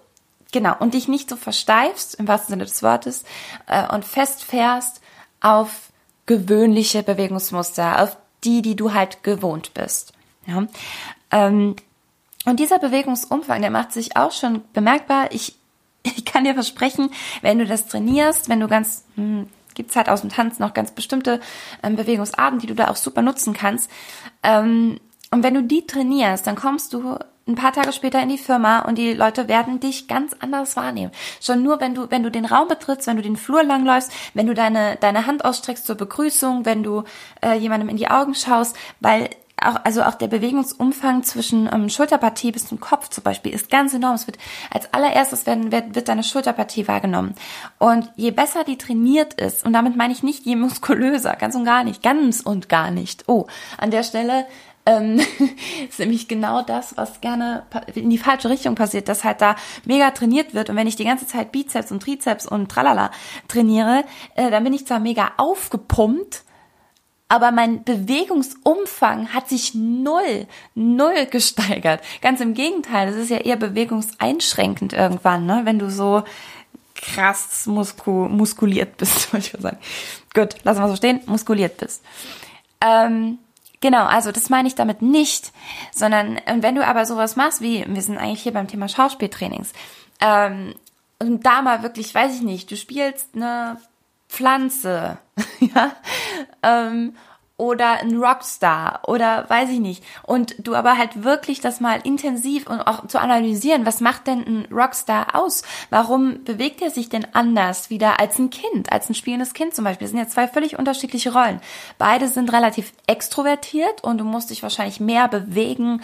genau, 0.52 0.76
und 0.78 0.94
dich 0.94 1.08
nicht 1.08 1.28
so 1.28 1.36
versteifst, 1.36 2.14
im 2.16 2.28
wahrsten 2.28 2.52
Sinne 2.52 2.64
des 2.64 2.82
Wortes, 2.82 3.24
äh, 3.66 3.92
und 3.92 4.04
festfährst 4.04 5.00
auf 5.40 5.90
gewöhnliche 6.26 7.02
Bewegungsmuster, 7.02 8.02
auf 8.02 8.16
die, 8.44 8.62
die 8.62 8.76
du 8.76 8.92
halt 8.92 9.22
gewohnt 9.22 9.74
bist. 9.74 10.12
Ja. 10.46 10.66
Ähm, 11.30 11.76
und 12.44 12.58
dieser 12.58 12.78
Bewegungsumfang, 12.78 13.60
der 13.60 13.70
macht 13.70 13.92
sich 13.92 14.16
auch 14.16 14.32
schon 14.32 14.62
bemerkbar. 14.72 15.32
Ich, 15.32 15.56
ich 16.02 16.24
kann 16.24 16.44
dir 16.44 16.54
versprechen, 16.54 17.10
wenn 17.40 17.58
du 17.58 17.66
das 17.66 17.86
trainierst, 17.86 18.48
wenn 18.48 18.60
du 18.60 18.68
ganz, 18.68 19.04
hm, 19.16 19.48
gibt's 19.74 19.96
halt 19.96 20.08
aus 20.08 20.20
dem 20.20 20.30
Tanz 20.30 20.58
noch 20.58 20.74
ganz 20.74 20.90
bestimmte 20.90 21.40
ähm, 21.82 21.96
Bewegungsarten, 21.96 22.58
die 22.58 22.66
du 22.66 22.74
da 22.74 22.88
auch 22.88 22.96
super 22.96 23.22
nutzen 23.22 23.52
kannst. 23.54 23.90
Ähm, 24.42 24.98
und 25.30 25.42
wenn 25.42 25.54
du 25.54 25.62
die 25.62 25.86
trainierst, 25.86 26.46
dann 26.46 26.56
kommst 26.56 26.92
du 26.92 27.18
ein 27.48 27.54
paar 27.54 27.72
Tage 27.72 27.92
später 27.92 28.22
in 28.22 28.28
die 28.28 28.38
Firma 28.38 28.80
und 28.80 28.98
die 28.98 29.14
Leute 29.14 29.48
werden 29.48 29.80
dich 29.80 30.06
ganz 30.06 30.34
anders 30.38 30.76
wahrnehmen. 30.76 31.10
Schon 31.40 31.62
nur, 31.62 31.80
wenn 31.80 31.94
du, 31.94 32.10
wenn 32.10 32.22
du 32.22 32.30
den 32.30 32.44
Raum 32.44 32.68
betrittst, 32.68 33.06
wenn 33.06 33.16
du 33.16 33.22
den 33.22 33.36
Flur 33.36 33.64
langläufst, 33.64 34.12
wenn 34.34 34.46
du 34.46 34.54
deine, 34.54 34.96
deine 34.96 35.26
Hand 35.26 35.44
ausstreckst 35.44 35.86
zur 35.86 35.96
Begrüßung, 35.96 36.64
wenn 36.64 36.82
du 36.82 37.02
äh, 37.40 37.56
jemandem 37.56 37.88
in 37.88 37.96
die 37.96 38.08
Augen 38.08 38.34
schaust, 38.34 38.76
weil 39.00 39.30
auch, 39.60 39.76
also 39.84 40.02
auch 40.02 40.14
der 40.14 40.28
Bewegungsumfang 40.28 41.22
zwischen 41.22 41.68
ähm, 41.72 41.88
Schulterpartie 41.88 42.52
bis 42.52 42.66
zum 42.66 42.80
Kopf 42.80 43.08
zum 43.08 43.24
Beispiel 43.24 43.52
ist 43.52 43.70
ganz 43.70 43.94
enorm. 43.94 44.14
Es 44.14 44.26
wird 44.26 44.38
als 44.70 44.92
allererstes 44.92 45.46
werden, 45.46 45.72
wird, 45.72 45.94
wird 45.94 46.08
deine 46.08 46.22
Schulterpartie 46.22 46.88
wahrgenommen. 46.88 47.34
Und 47.78 48.10
je 48.16 48.30
besser 48.30 48.64
die 48.64 48.78
trainiert 48.78 49.34
ist, 49.34 49.64
und 49.64 49.72
damit 49.72 49.96
meine 49.96 50.12
ich 50.12 50.22
nicht 50.22 50.44
je 50.44 50.56
muskulöser, 50.56 51.36
ganz 51.36 51.54
und 51.54 51.64
gar 51.64 51.84
nicht, 51.84 52.02
ganz 52.02 52.40
und 52.40 52.68
gar 52.68 52.90
nicht. 52.90 53.24
Oh, 53.28 53.46
an 53.78 53.90
der 53.90 54.02
Stelle 54.02 54.46
ähm, 54.84 55.20
ist 55.88 55.98
nämlich 55.98 56.28
genau 56.28 56.62
das, 56.62 56.96
was 56.96 57.20
gerne 57.20 57.64
in 57.94 58.10
die 58.10 58.18
falsche 58.18 58.50
Richtung 58.50 58.74
passiert, 58.74 59.08
dass 59.08 59.24
halt 59.24 59.40
da 59.40 59.56
mega 59.84 60.10
trainiert 60.10 60.54
wird 60.54 60.70
und 60.70 60.76
wenn 60.76 60.86
ich 60.86 60.96
die 60.96 61.04
ganze 61.04 61.26
Zeit 61.26 61.52
Bizeps 61.52 61.92
und 61.92 62.02
Trizeps 62.02 62.46
und 62.46 62.68
tralala 62.70 63.10
trainiere, 63.48 64.04
äh, 64.34 64.50
dann 64.50 64.64
bin 64.64 64.72
ich 64.72 64.86
zwar 64.86 64.98
mega 64.98 65.32
aufgepumpt, 65.36 66.42
aber 67.32 67.50
mein 67.50 67.82
Bewegungsumfang 67.82 69.32
hat 69.32 69.48
sich 69.48 69.74
null, 69.74 70.46
null 70.74 71.24
gesteigert. 71.30 72.02
Ganz 72.20 72.42
im 72.42 72.52
Gegenteil, 72.52 73.06
das 73.06 73.16
ist 73.16 73.30
ja 73.30 73.38
eher 73.38 73.56
bewegungseinschränkend 73.56 74.92
irgendwann, 74.92 75.46
ne? 75.46 75.62
wenn 75.64 75.78
du 75.78 75.90
so 75.90 76.24
krass 76.94 77.64
musku 77.64 78.28
muskuliert 78.28 78.98
bist, 78.98 79.32
wollte 79.32 79.46
ich 79.46 79.52
mal 79.54 79.62
sagen. 79.62 79.78
Gut, 80.34 80.56
lassen 80.64 80.82
wir 80.82 80.88
so 80.88 80.96
stehen, 80.96 81.22
muskuliert 81.24 81.78
bist. 81.78 82.04
Ähm, 82.82 83.38
genau, 83.80 84.04
also 84.04 84.30
das 84.30 84.50
meine 84.50 84.68
ich 84.68 84.74
damit 84.74 85.00
nicht, 85.00 85.52
sondern 85.90 86.38
und 86.44 86.62
wenn 86.62 86.74
du 86.74 86.86
aber 86.86 87.06
sowas 87.06 87.34
machst, 87.34 87.62
wie 87.62 87.82
wir 87.88 88.02
sind 88.02 88.18
eigentlich 88.18 88.42
hier 88.42 88.52
beim 88.52 88.68
Thema 88.68 88.90
Schauspieltrainings, 88.90 89.72
ähm, 90.20 90.74
und 91.18 91.46
da 91.46 91.62
mal 91.62 91.82
wirklich, 91.82 92.14
weiß 92.14 92.34
ich 92.34 92.42
nicht, 92.42 92.70
du 92.70 92.76
spielst 92.76 93.28
eine 93.34 93.78
Pflanze, 94.32 95.18
ja, 95.60 95.92
ähm, 96.62 97.14
oder 97.58 98.00
ein 98.00 98.16
Rockstar 98.16 99.02
oder 99.06 99.44
weiß 99.48 99.68
ich 99.68 99.78
nicht. 99.78 100.02
Und 100.22 100.54
du 100.58 100.74
aber 100.74 100.96
halt 100.96 101.22
wirklich 101.22 101.60
das 101.60 101.80
mal 101.80 102.00
intensiv 102.02 102.66
und 102.66 102.80
auch 102.80 103.06
zu 103.06 103.20
analysieren, 103.20 103.84
was 103.84 104.00
macht 104.00 104.26
denn 104.26 104.40
ein 104.40 104.66
Rockstar 104.72 105.36
aus? 105.36 105.62
Warum 105.90 106.44
bewegt 106.44 106.80
er 106.80 106.90
sich 106.90 107.10
denn 107.10 107.26
anders 107.34 107.90
wieder 107.90 108.18
als 108.18 108.38
ein 108.38 108.48
Kind, 108.48 108.90
als 108.90 109.10
ein 109.10 109.14
spielendes 109.14 109.52
Kind 109.52 109.74
zum 109.74 109.84
Beispiel? 109.84 110.06
Das 110.06 110.12
sind 110.12 110.20
ja 110.20 110.28
zwei 110.28 110.48
völlig 110.48 110.78
unterschiedliche 110.78 111.34
Rollen. 111.34 111.60
Beide 111.98 112.26
sind 112.28 112.52
relativ 112.52 112.94
extrovertiert 113.06 114.02
und 114.02 114.16
du 114.16 114.24
musst 114.24 114.48
dich 114.48 114.62
wahrscheinlich 114.62 114.98
mehr 114.98 115.28
bewegen, 115.28 116.00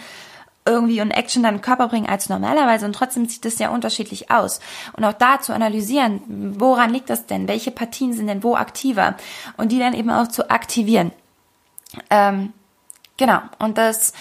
irgendwie 0.69 0.99
in 0.99 1.11
Action 1.11 1.43
deinen 1.43 1.61
Körper 1.61 1.87
bringen 1.87 2.07
als 2.07 2.29
normalerweise 2.29 2.85
und 2.85 2.93
trotzdem 2.93 3.27
sieht 3.27 3.43
das 3.43 3.59
ja 3.59 3.69
unterschiedlich 3.69 4.31
aus. 4.31 4.59
Und 4.93 5.03
auch 5.03 5.13
da 5.13 5.41
zu 5.41 5.53
analysieren, 5.53 6.21
woran 6.59 6.91
liegt 6.91 7.09
das 7.09 7.25
denn? 7.25 7.47
Welche 7.47 7.71
Partien 7.71 8.13
sind 8.13 8.27
denn 8.27 8.43
wo 8.43 8.55
aktiver? 8.55 9.15
Und 9.57 9.71
die 9.71 9.79
dann 9.79 9.93
eben 9.93 10.11
auch 10.11 10.27
zu 10.27 10.49
aktivieren. 10.49 11.11
Ähm, 12.09 12.53
genau. 13.17 13.41
Und 13.57 13.77
das 13.77 14.13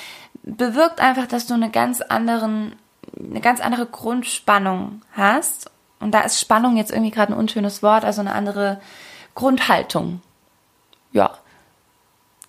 bewirkt 0.42 1.00
einfach, 1.00 1.26
dass 1.26 1.46
du 1.46 1.54
eine 1.54 1.70
ganz 1.70 2.00
anderen, 2.00 2.74
eine 3.18 3.40
ganz 3.40 3.60
andere 3.60 3.86
Grundspannung 3.86 5.02
hast. 5.12 5.70
Und 6.00 6.12
da 6.12 6.20
ist 6.20 6.40
Spannung 6.40 6.76
jetzt 6.76 6.90
irgendwie 6.90 7.10
gerade 7.10 7.32
ein 7.32 7.38
unschönes 7.38 7.82
Wort, 7.82 8.04
also 8.04 8.20
eine 8.20 8.32
andere 8.32 8.80
Grundhaltung. 9.34 10.22
Ja. 11.12 11.38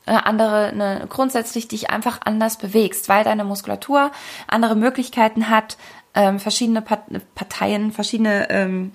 Eine 0.10 0.26
andere, 0.26 0.68
eine, 0.68 1.06
grundsätzlich 1.08 1.68
dich 1.68 1.92
einfach 1.92 2.22
anders 2.26 2.58
bewegst, 2.58 3.10
weil 3.10 3.24
deine 3.24 3.44
Muskulatur 3.44 4.12
andere 4.48 4.76
Möglichkeiten 4.76 5.50
hat, 5.50 5.78
ähm, 6.16 6.40
verschiedene 6.40 6.82
Parteien, 6.82 7.92
verschiedene 7.92 8.50
ähm, 8.50 8.92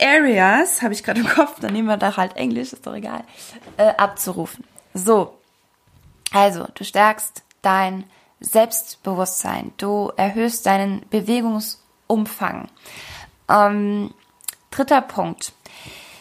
Areas, 0.00 0.82
habe 0.82 0.94
ich 0.94 1.02
gerade 1.02 1.20
im 1.20 1.26
Kopf, 1.26 1.58
dann 1.60 1.72
nehmen 1.72 1.88
wir 1.88 1.96
da 1.96 2.16
halt 2.16 2.36
Englisch, 2.36 2.72
ist 2.72 2.86
doch 2.86 2.94
egal, 2.94 3.24
äh, 3.76 3.88
abzurufen. 3.96 4.64
So, 4.94 5.36
also 6.32 6.68
du 6.74 6.84
stärkst 6.84 7.42
dein 7.62 8.04
Selbstbewusstsein, 8.38 9.72
du 9.78 10.12
erhöhst 10.16 10.64
deinen 10.64 11.04
Bewegungsumfang. 11.10 12.68
Ähm, 13.48 14.14
dritter 14.70 15.02
Punkt. 15.02 15.52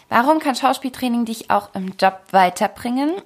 Warum 0.10 0.40
kann 0.40 0.56
Schauspieltraining 0.56 1.26
dich 1.26 1.52
auch 1.52 1.76
im 1.76 1.94
Job 2.00 2.22
weiterbringen? 2.32 3.22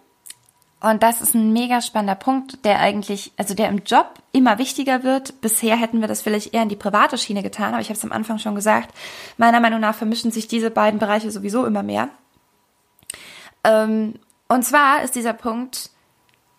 Und 0.84 1.02
das 1.02 1.22
ist 1.22 1.34
ein 1.34 1.54
mega 1.54 1.82
spannender 1.82 2.16
Punkt, 2.16 2.66
der 2.66 2.82
eigentlich, 2.82 3.32
also 3.38 3.54
der 3.54 3.70
im 3.70 3.84
Job 3.86 4.16
immer 4.34 4.58
wichtiger 4.58 5.02
wird. 5.04 5.40
Bisher 5.40 5.78
hätten 5.78 6.02
wir 6.02 6.10
das 6.10 6.22
vielleicht 6.22 6.54
eher 6.54 6.63
in 6.63 6.68
die 6.68 6.75
private 6.75 7.18
Schiene 7.18 7.42
getan, 7.42 7.72
aber 7.72 7.80
ich 7.80 7.88
habe 7.88 7.98
es 7.98 8.04
am 8.04 8.12
Anfang 8.12 8.38
schon 8.38 8.54
gesagt. 8.54 8.94
Meiner 9.38 9.62
Meinung 9.62 9.80
nach 9.80 9.96
vermischen 9.96 10.32
sich 10.32 10.50
diese 10.50 10.70
beiden 10.72 11.00
Bereiche 11.00 11.32
sowieso 11.32 11.66
immer 11.66 11.84
mehr. 11.84 12.10
Ähm, 13.63 14.16
und 14.50 14.66
zwar 14.66 15.04
ist 15.04 15.16
dieser 15.16 15.32
Punkt 15.32 15.90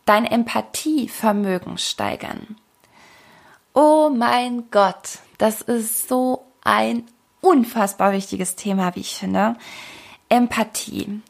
dein 0.07 0.25
Empathievermögen 0.25 1.76
steigern. 1.76 2.57
Oh 3.75 4.09
mein 4.09 4.71
Gott, 4.71 5.19
das 5.37 5.61
ist 5.61 6.09
so 6.09 6.47
ein 6.62 7.04
unfassbar 7.43 8.12
wichtiges 8.12 8.57
Thema, 8.57 8.97
wie 8.97 9.00
ich 9.00 9.16
finde. 9.16 9.57
Empathie. 10.28 11.21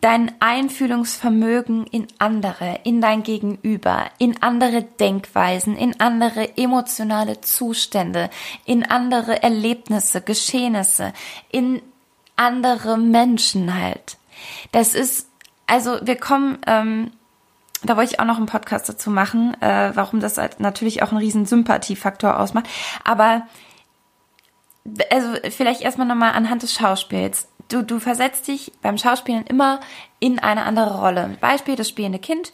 Dein 0.00 0.32
Einfühlungsvermögen 0.40 1.86
in 1.86 2.08
andere, 2.18 2.80
in 2.82 3.00
dein 3.00 3.22
Gegenüber, 3.22 4.06
in 4.18 4.42
andere 4.42 4.82
Denkweisen, 4.82 5.76
in 5.76 6.00
andere 6.00 6.56
emotionale 6.56 7.40
Zustände, 7.40 8.28
in 8.64 8.84
andere 8.84 9.42
Erlebnisse, 9.42 10.20
Geschehnisse, 10.20 11.12
in 11.52 11.80
andere 12.34 12.98
Menschen 12.98 13.74
halt. 13.80 14.18
Das 14.72 14.94
ist, 14.94 15.28
also 15.66 15.98
wir 16.02 16.16
kommen, 16.16 16.58
ähm, 16.66 17.12
da 17.84 17.96
wollte 17.96 18.14
ich 18.14 18.20
auch 18.20 18.24
noch 18.24 18.38
einen 18.38 18.46
Podcast 18.46 18.88
dazu 18.88 19.10
machen, 19.10 19.60
äh, 19.60 19.92
warum 19.94 20.18
das 20.18 20.38
halt 20.38 20.58
natürlich 20.58 21.02
auch 21.02 21.10
einen 21.10 21.18
riesen 21.18 21.46
Sympathiefaktor 21.46 22.40
ausmacht. 22.40 22.68
Aber 23.04 23.46
also 25.10 25.34
vielleicht 25.50 25.80
erstmal 25.80 26.06
nochmal 26.06 26.32
anhand 26.32 26.62
des 26.62 26.74
Schauspiels. 26.74 27.48
Du, 27.72 27.82
du 27.82 28.00
versetzt 28.00 28.48
dich 28.48 28.72
beim 28.82 28.98
Schauspielen 28.98 29.46
immer 29.46 29.80
in 30.18 30.38
eine 30.38 30.64
andere 30.64 31.00
Rolle. 31.00 31.38
Beispiel 31.40 31.74
das 31.74 31.88
spielende 31.88 32.18
Kind 32.18 32.52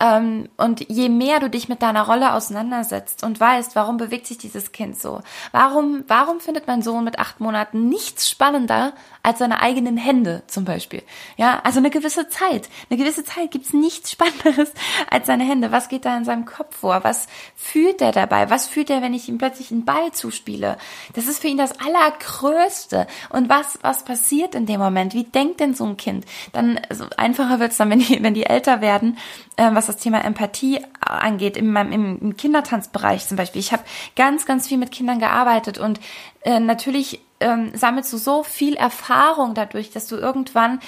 ähm, 0.00 0.48
und 0.56 0.90
je 0.90 1.08
mehr 1.08 1.40
du 1.40 1.48
dich 1.48 1.68
mit 1.68 1.82
deiner 1.82 2.06
Rolle 2.06 2.34
auseinandersetzt 2.34 3.22
und 3.22 3.40
weißt, 3.40 3.76
warum 3.76 3.96
bewegt 3.96 4.26
sich 4.26 4.38
dieses 4.38 4.72
Kind 4.72 5.00
so, 5.00 5.20
warum, 5.52 6.04
warum 6.08 6.40
findet 6.40 6.66
mein 6.66 6.82
Sohn 6.82 7.04
mit 7.04 7.18
acht 7.18 7.40
Monaten 7.40 7.88
nichts 7.88 8.28
spannender 8.28 8.92
als 9.26 9.40
seine 9.40 9.60
eigenen 9.60 9.96
Hände 9.96 10.44
zum 10.46 10.64
Beispiel. 10.64 11.02
Ja, 11.36 11.58
also 11.64 11.80
eine 11.80 11.90
gewisse 11.90 12.28
Zeit. 12.28 12.68
Eine 12.88 12.96
gewisse 12.96 13.24
Zeit 13.24 13.50
gibt's 13.50 13.72
nichts 13.72 14.10
Spannenderes 14.12 14.70
als 15.10 15.26
seine 15.26 15.42
Hände. 15.42 15.72
Was 15.72 15.88
geht 15.88 16.04
da 16.04 16.16
in 16.16 16.24
seinem 16.24 16.44
Kopf 16.44 16.76
vor? 16.76 17.02
Was 17.02 17.26
fühlt 17.56 18.00
er 18.00 18.12
dabei? 18.12 18.50
Was 18.50 18.68
fühlt 18.68 18.88
er, 18.88 19.02
wenn 19.02 19.14
ich 19.14 19.28
ihm 19.28 19.38
plötzlich 19.38 19.72
einen 19.72 19.84
Ball 19.84 20.12
zuspiele? 20.12 20.78
Das 21.14 21.26
ist 21.26 21.40
für 21.40 21.48
ihn 21.48 21.58
das 21.58 21.72
Allergrößte. 21.80 23.08
Und 23.30 23.48
was, 23.48 23.80
was 23.82 24.04
passiert 24.04 24.54
in 24.54 24.64
dem 24.64 24.78
Moment? 24.78 25.12
Wie 25.12 25.24
denkt 25.24 25.58
denn 25.58 25.74
so 25.74 25.84
ein 25.84 25.96
Kind? 25.96 26.24
Dann 26.52 26.80
also 26.88 27.06
einfacher 27.16 27.58
wird's 27.58 27.78
dann, 27.78 27.90
wenn 27.90 27.98
die, 27.98 28.22
wenn 28.22 28.34
die 28.34 28.46
älter 28.46 28.80
werden, 28.80 29.18
äh, 29.56 29.70
was 29.72 29.86
das 29.86 29.96
Thema 29.96 30.24
Empathie 30.24 30.84
angeht, 31.00 31.56
in 31.56 31.72
meinem, 31.72 31.90
im, 31.90 32.18
im 32.20 32.36
Kindertanzbereich 32.36 33.26
zum 33.26 33.36
Beispiel. 33.36 33.60
Ich 33.60 33.72
habe 33.72 33.82
ganz, 34.14 34.46
ganz 34.46 34.68
viel 34.68 34.78
mit 34.78 34.92
Kindern 34.92 35.18
gearbeitet 35.18 35.78
und 35.78 35.98
äh, 36.42 36.60
natürlich 36.60 37.25
ähm, 37.40 37.72
sammelst 37.74 38.12
du 38.12 38.16
so 38.18 38.42
viel 38.42 38.74
Erfahrung 38.74 39.54
dadurch, 39.54 39.90
dass 39.90 40.06
du 40.06 40.16
irgendwann 40.16 40.80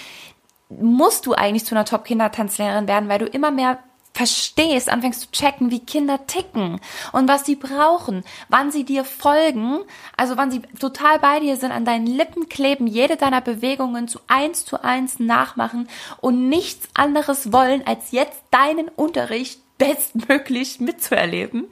musst 0.68 1.26
du 1.26 1.34
eigentlich 1.34 1.64
zu 1.64 1.74
einer 1.74 1.84
Top-Kindertanzlehrerin 1.84 2.88
werden, 2.88 3.08
weil 3.08 3.18
du 3.18 3.26
immer 3.26 3.50
mehr 3.50 3.78
verstehst, 4.18 4.88
anfängst 4.90 5.20
zu 5.20 5.30
checken, 5.30 5.70
wie 5.70 5.78
Kinder 5.78 6.26
ticken 6.26 6.80
und 7.12 7.28
was 7.28 7.46
sie 7.46 7.54
brauchen, 7.54 8.24
wann 8.48 8.72
sie 8.72 8.84
dir 8.84 9.04
folgen, 9.04 9.78
also 10.16 10.37
wann 10.37 10.50
sie 10.50 10.61
total 10.80 11.20
bei 11.20 11.38
dir 11.38 11.56
sind, 11.56 11.70
an 11.70 11.84
deinen 11.84 12.06
Lippen 12.06 12.48
kleben, 12.48 12.88
jede 12.88 13.16
deiner 13.16 13.40
Bewegungen 13.40 14.08
zu 14.08 14.18
eins 14.26 14.64
zu 14.64 14.82
eins 14.82 15.20
nachmachen 15.20 15.88
und 16.20 16.48
nichts 16.48 16.88
anderes 16.94 17.52
wollen, 17.52 17.87
als 17.87 18.11
jetzt 18.11 18.42
deinen 18.50 18.88
Unterricht 18.88 19.61
bestmöglich 19.79 20.81
mitzuerleben 20.81 21.69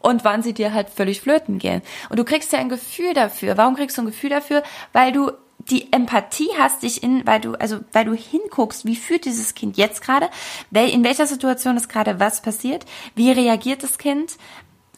und 0.00 0.24
wann 0.24 0.42
sie 0.42 0.54
dir 0.54 0.72
halt 0.72 0.90
völlig 0.90 1.20
flöten 1.20 1.58
gehen. 1.58 1.82
Und 2.08 2.18
du 2.18 2.24
kriegst 2.24 2.52
ja 2.52 2.58
ein 2.58 2.68
Gefühl 2.68 3.14
dafür. 3.14 3.56
Warum 3.56 3.76
kriegst 3.76 3.96
du 3.96 4.02
ein 4.02 4.06
Gefühl 4.06 4.30
dafür? 4.30 4.62
Weil 4.92 5.12
du 5.12 5.30
die 5.70 5.92
Empathie 5.92 6.48
hast 6.58 6.82
dich 6.82 7.02
in, 7.02 7.26
weil 7.26 7.40
du, 7.40 7.54
also, 7.54 7.80
weil 7.92 8.04
du 8.04 8.14
hinguckst, 8.14 8.84
wie 8.84 8.96
fühlt 8.96 9.24
dieses 9.24 9.54
Kind 9.54 9.76
jetzt 9.76 10.02
gerade, 10.02 10.28
in 10.72 11.04
welcher 11.04 11.26
Situation 11.26 11.76
ist 11.76 11.88
gerade 11.88 12.18
was 12.18 12.42
passiert, 12.42 12.84
wie 13.14 13.30
reagiert 13.30 13.82
das 13.82 13.98
Kind, 13.98 14.38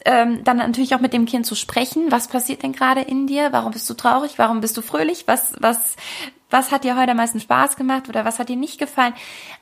ähm, 0.05 0.43
dann 0.43 0.57
natürlich 0.57 0.95
auch 0.95 0.99
mit 0.99 1.13
dem 1.13 1.25
Kind 1.25 1.45
zu 1.45 1.55
sprechen, 1.55 2.11
was 2.11 2.27
passiert 2.27 2.63
denn 2.63 2.73
gerade 2.73 3.01
in 3.01 3.27
dir, 3.27 3.51
warum 3.51 3.73
bist 3.73 3.89
du 3.89 3.93
traurig, 3.95 4.37
warum 4.37 4.61
bist 4.61 4.77
du 4.77 4.81
fröhlich, 4.81 5.27
was, 5.27 5.53
was, 5.59 5.95
was 6.49 6.71
hat 6.71 6.83
dir 6.83 6.95
heute 6.95 7.11
am 7.11 7.17
meisten 7.17 7.39
Spaß 7.39 7.75
gemacht 7.75 8.07
oder 8.07 8.23
was 8.23 8.39
hat 8.39 8.49
dir 8.49 8.55
nicht 8.55 8.79
gefallen. 8.79 9.13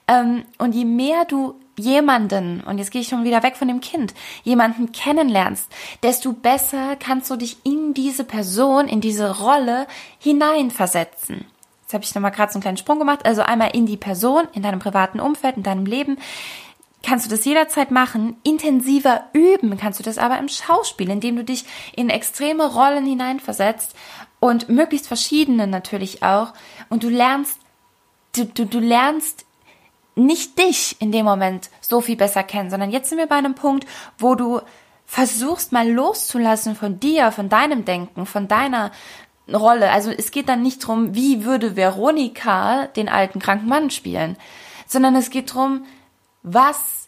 Ähm, 0.08 0.44
und 0.58 0.76
je 0.76 0.86
mehr 0.86 1.26
du 1.26 1.60
jemanden, 1.78 2.62
und 2.62 2.78
jetzt 2.78 2.92
gehe 2.92 3.02
ich 3.02 3.08
schon 3.08 3.24
wieder 3.24 3.44
weg 3.44 3.56
von 3.56 3.68
dem 3.68 3.82
Kind, 3.82 4.14
jemanden 4.44 4.92
kennenlernst, 4.92 5.70
desto 6.04 6.34
besser 6.34 6.96
kannst 6.96 7.30
du 7.30 7.36
dich 7.36 7.58
in 7.64 7.94
diese 7.94 8.24
Person, 8.24 8.88
in 8.88 9.02
diese 9.02 9.40
Rolle 9.40 9.88
hineinversetzen. 10.20 11.46
Jetzt 11.82 11.94
habe 11.94 12.04
ich 12.04 12.16
nochmal 12.16 12.32
gerade 12.32 12.52
so 12.52 12.58
einen 12.58 12.64
kleinen 12.64 12.78
Sprung 12.78 12.98
gemacht. 12.98 13.26
Also 13.26 13.44
einmal 13.44 13.76
in 13.76 13.86
die 13.86 13.98
Person, 13.98 14.48
in 14.54 14.64
deinem 14.64 14.80
privaten 14.80 15.20
Umfeld, 15.20 15.58
in 15.58 15.64
deinem 15.64 15.86
Leben. 15.86 16.18
Kannst 17.04 17.26
du 17.26 17.30
das 17.30 17.44
jederzeit 17.44 17.92
machen, 17.92 18.38
intensiver 18.44 19.26
üben 19.34 19.78
kannst 19.78 20.00
du 20.00 20.04
das 20.04 20.18
aber 20.18 20.40
im 20.40 20.48
Schauspiel, 20.48 21.10
indem 21.10 21.36
du 21.36 21.44
dich 21.44 21.66
in 21.96 22.10
extreme 22.10 22.66
Rollen 22.66 23.06
hineinversetzt 23.06 23.94
und 24.40 24.70
möglichst 24.70 25.08
verschiedene 25.08 25.68
natürlich 25.68 26.24
auch. 26.24 26.54
Und 26.90 27.04
du 27.04 27.10
lernst, 27.10 27.60
du, 28.36 28.46
du, 28.46 28.66
du 28.66 28.80
lernst 28.80 29.46
nicht 30.16 30.58
dich 30.60 30.96
in 31.00 31.12
dem 31.12 31.26
Moment 31.26 31.70
so 31.82 32.02
viel 32.02 32.16
besser 32.16 32.44
kennen, 32.44 32.70
sondern 32.70 32.92
jetzt 32.92 33.10
sind 33.10 33.18
wir 33.18 33.28
bei 33.28 33.36
einem 33.36 33.56
Punkt, 33.56 33.88
wo 34.18 34.36
du 34.36 34.62
versuchst 35.06 35.72
mal 35.72 35.90
loszulassen 35.90 36.76
von 36.76 37.00
dir, 37.00 37.32
von 37.32 37.50
deinem 37.50 37.86
Denken, 37.86 38.26
von 38.26 38.48
deiner 38.48 38.92
Rolle. 39.52 39.92
Also 39.92 40.12
es 40.12 40.32
geht 40.32 40.50
dann 40.50 40.62
nicht 40.62 40.86
drum, 40.86 41.16
wie 41.16 41.46
würde 41.46 41.76
Veronika 41.76 42.88
den 42.88 43.10
alten 43.10 43.40
kranken 43.40 43.68
Mann 43.68 43.90
spielen, 43.90 44.38
sondern 44.88 45.16
es 45.16 45.30
geht 45.30 45.54
drum, 45.54 45.86
was 46.44 47.03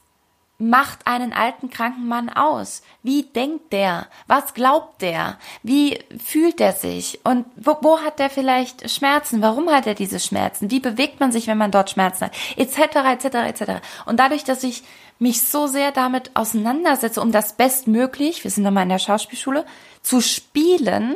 macht 0.58 1.06
einen 1.06 1.34
alten 1.34 1.70
kranken 1.70 2.08
Mann 2.08 2.30
aus? 2.30 2.82
Wie 3.04 3.24
denkt 3.24 3.74
der? 3.74 4.08
Was 4.28 4.54
glaubt 4.54 5.02
der? 5.02 5.38
Wie 5.64 6.00
fühlt 6.24 6.62
er 6.62 6.74
sich? 6.74 7.20
Und 7.24 7.46
wo, 7.56 7.78
wo 7.82 8.00
hat 8.00 8.20
der 8.20 8.30
vielleicht 8.30 8.90
Schmerzen? 8.90 9.42
Warum 9.42 9.70
hat 9.70 9.88
er 9.88 9.96
diese 9.96 10.20
Schmerzen? 10.20 10.72
Wie 10.72 10.80
bewegt 10.80 11.20
man 11.20 11.32
sich, 11.32 11.48
wenn 11.48 11.58
man 11.58 11.72
dort 11.72 11.90
Schmerzen 11.90 12.26
hat? 12.26 12.36
Etc. 12.56 12.78
etc. 12.80 13.26
etc. 13.26 13.64
Und 14.06 14.20
dadurch, 14.20 14.44
dass 14.44 14.64
ich 14.64 14.84
mich 15.20 15.42
so 15.42 15.68
sehr 15.68 15.92
damit 15.92 16.32
auseinandersetze, 16.36 17.22
um 17.22 17.32
das 17.32 17.54
bestmöglich, 17.54 18.44
wir 18.44 18.52
sind 18.52 18.64
nochmal 18.64 18.84
in 18.84 18.90
der 18.90 19.00
Schauspielschule, 19.00 19.66
zu 20.02 20.22
spielen, 20.22 21.16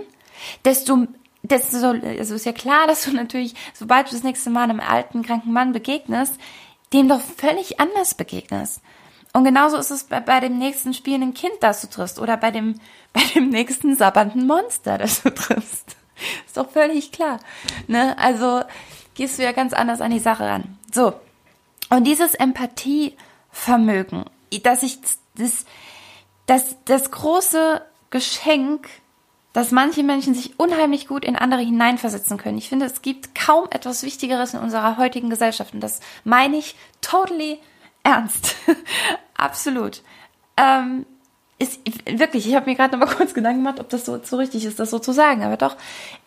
desto 0.66 1.08
desto 1.42 1.80
so, 1.80 1.88
also 1.88 2.36
ist 2.36 2.46
ja 2.46 2.52
klar, 2.52 2.88
dass 2.88 3.04
du 3.06 3.12
natürlich, 3.12 3.56
sobald 3.74 4.08
du 4.08 4.12
das 4.12 4.24
nächste 4.24 4.50
Mal 4.50 4.64
einem 4.64 4.80
alten 4.80 5.24
kranken 5.24 5.54
Mann 5.54 5.74
begegnest, 5.74 6.36
dem 6.94 7.08
doch 7.08 7.22
völlig 7.22 7.80
anders 7.80 8.16
begegnest. 8.16 8.82
Und 9.34 9.44
genauso 9.44 9.78
ist 9.78 9.92
es 9.92 10.06
bei, 10.06 10.20
bei 10.20 10.40
dem 10.40 10.58
nächsten 10.58 10.94
spielenden 10.94 11.34
Kind, 11.34 11.54
das 11.62 11.82
du 11.82 11.88
triffst, 11.88 12.20
oder 12.20 12.38
bei 12.38 12.52
dem, 12.52 12.80
bei 13.14 13.22
dem 13.36 13.50
nächsten 13.50 13.96
sabbernden 13.96 14.48
Monster, 14.48 14.98
das 14.98 15.22
du 15.24 15.34
triffst. 15.34 15.96
Ist 16.46 16.58
doch 16.58 16.70
völlig 16.70 17.12
klar. 17.12 17.40
Ne? 17.88 18.18
Also 18.18 18.64
gehst 19.14 19.40
du 19.40 19.44
ja 19.44 19.54
ganz 19.54 19.74
anders 19.74 20.02
an 20.02 20.12
die 20.12 20.20
Sache 20.20 20.44
ran. 20.44 20.78
So. 20.92 21.14
Und 21.90 22.06
dieses 22.06 22.36
Empathievermögen, 22.36 24.26
dass 24.64 24.84
ich 24.84 25.00
das, 25.36 25.66
das, 26.46 26.76
das 26.86 27.12
große 27.12 27.82
Geschenk, 28.10 28.90
dass 29.54 29.72
manche 29.72 30.04
Menschen 30.04 30.36
sich 30.36 30.60
unheimlich 30.60 31.08
gut 31.08 31.26
in 31.26 31.36
andere 31.36 31.62
hineinversetzen 31.62 32.38
können. 32.38 32.58
Ich 32.58 32.70
finde, 32.70 32.86
es 32.86 33.02
gibt 33.02 33.34
kaum 33.34 33.68
etwas 33.72 34.04
Wichtigeres 34.04 34.54
in 34.54 34.60
unserer 34.60 34.98
heutigen 34.98 35.30
Gesellschaft. 35.30 35.74
Und 35.74 35.80
das 35.80 36.02
meine 36.24 36.58
ich 36.58 36.76
totally 37.02 37.60
ernst. 38.04 38.56
Absolut. 39.36 40.02
Ähm, 40.58 41.06
ist 41.60 41.80
wirklich, 42.06 42.48
ich 42.48 42.56
habe 42.56 42.70
mir 42.70 42.76
gerade 42.76 42.98
noch 42.98 43.06
mal 43.06 43.14
kurz 43.18 43.34
Gedanken 43.34 43.60
gemacht, 43.60 43.80
ob 43.80 43.90
das 43.90 44.06
so, 44.06 44.20
so 44.24 44.38
richtig 44.38 44.66
ist, 44.66 44.80
das 44.80 44.90
so 44.90 45.00
zu 45.00 45.12
sagen. 45.12 45.44
Aber 45.44 45.58
doch, 45.58 45.76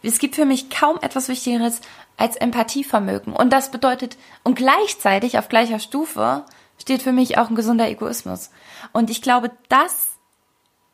es 0.02 0.18
gibt 0.18 0.36
für 0.36 0.44
mich 0.44 0.70
kaum 0.70 0.98
etwas 1.00 1.28
Wichtigeres 1.28 1.80
als 2.18 2.36
Empathievermögen. 2.36 3.32
Und 3.32 3.52
das 3.52 3.70
bedeutet, 3.70 4.18
und 4.42 4.56
gleichzeitig 4.56 5.38
auf 5.38 5.48
gleicher 5.48 5.78
Stufe 5.78 6.44
steht 6.78 7.02
für 7.02 7.12
mich 7.12 7.38
auch 7.38 7.48
ein 7.48 7.56
gesunder 7.56 7.88
Egoismus. 7.88 8.50
Und 8.92 9.08
ich 9.08 9.22
glaube, 9.22 9.50
das 9.68 10.10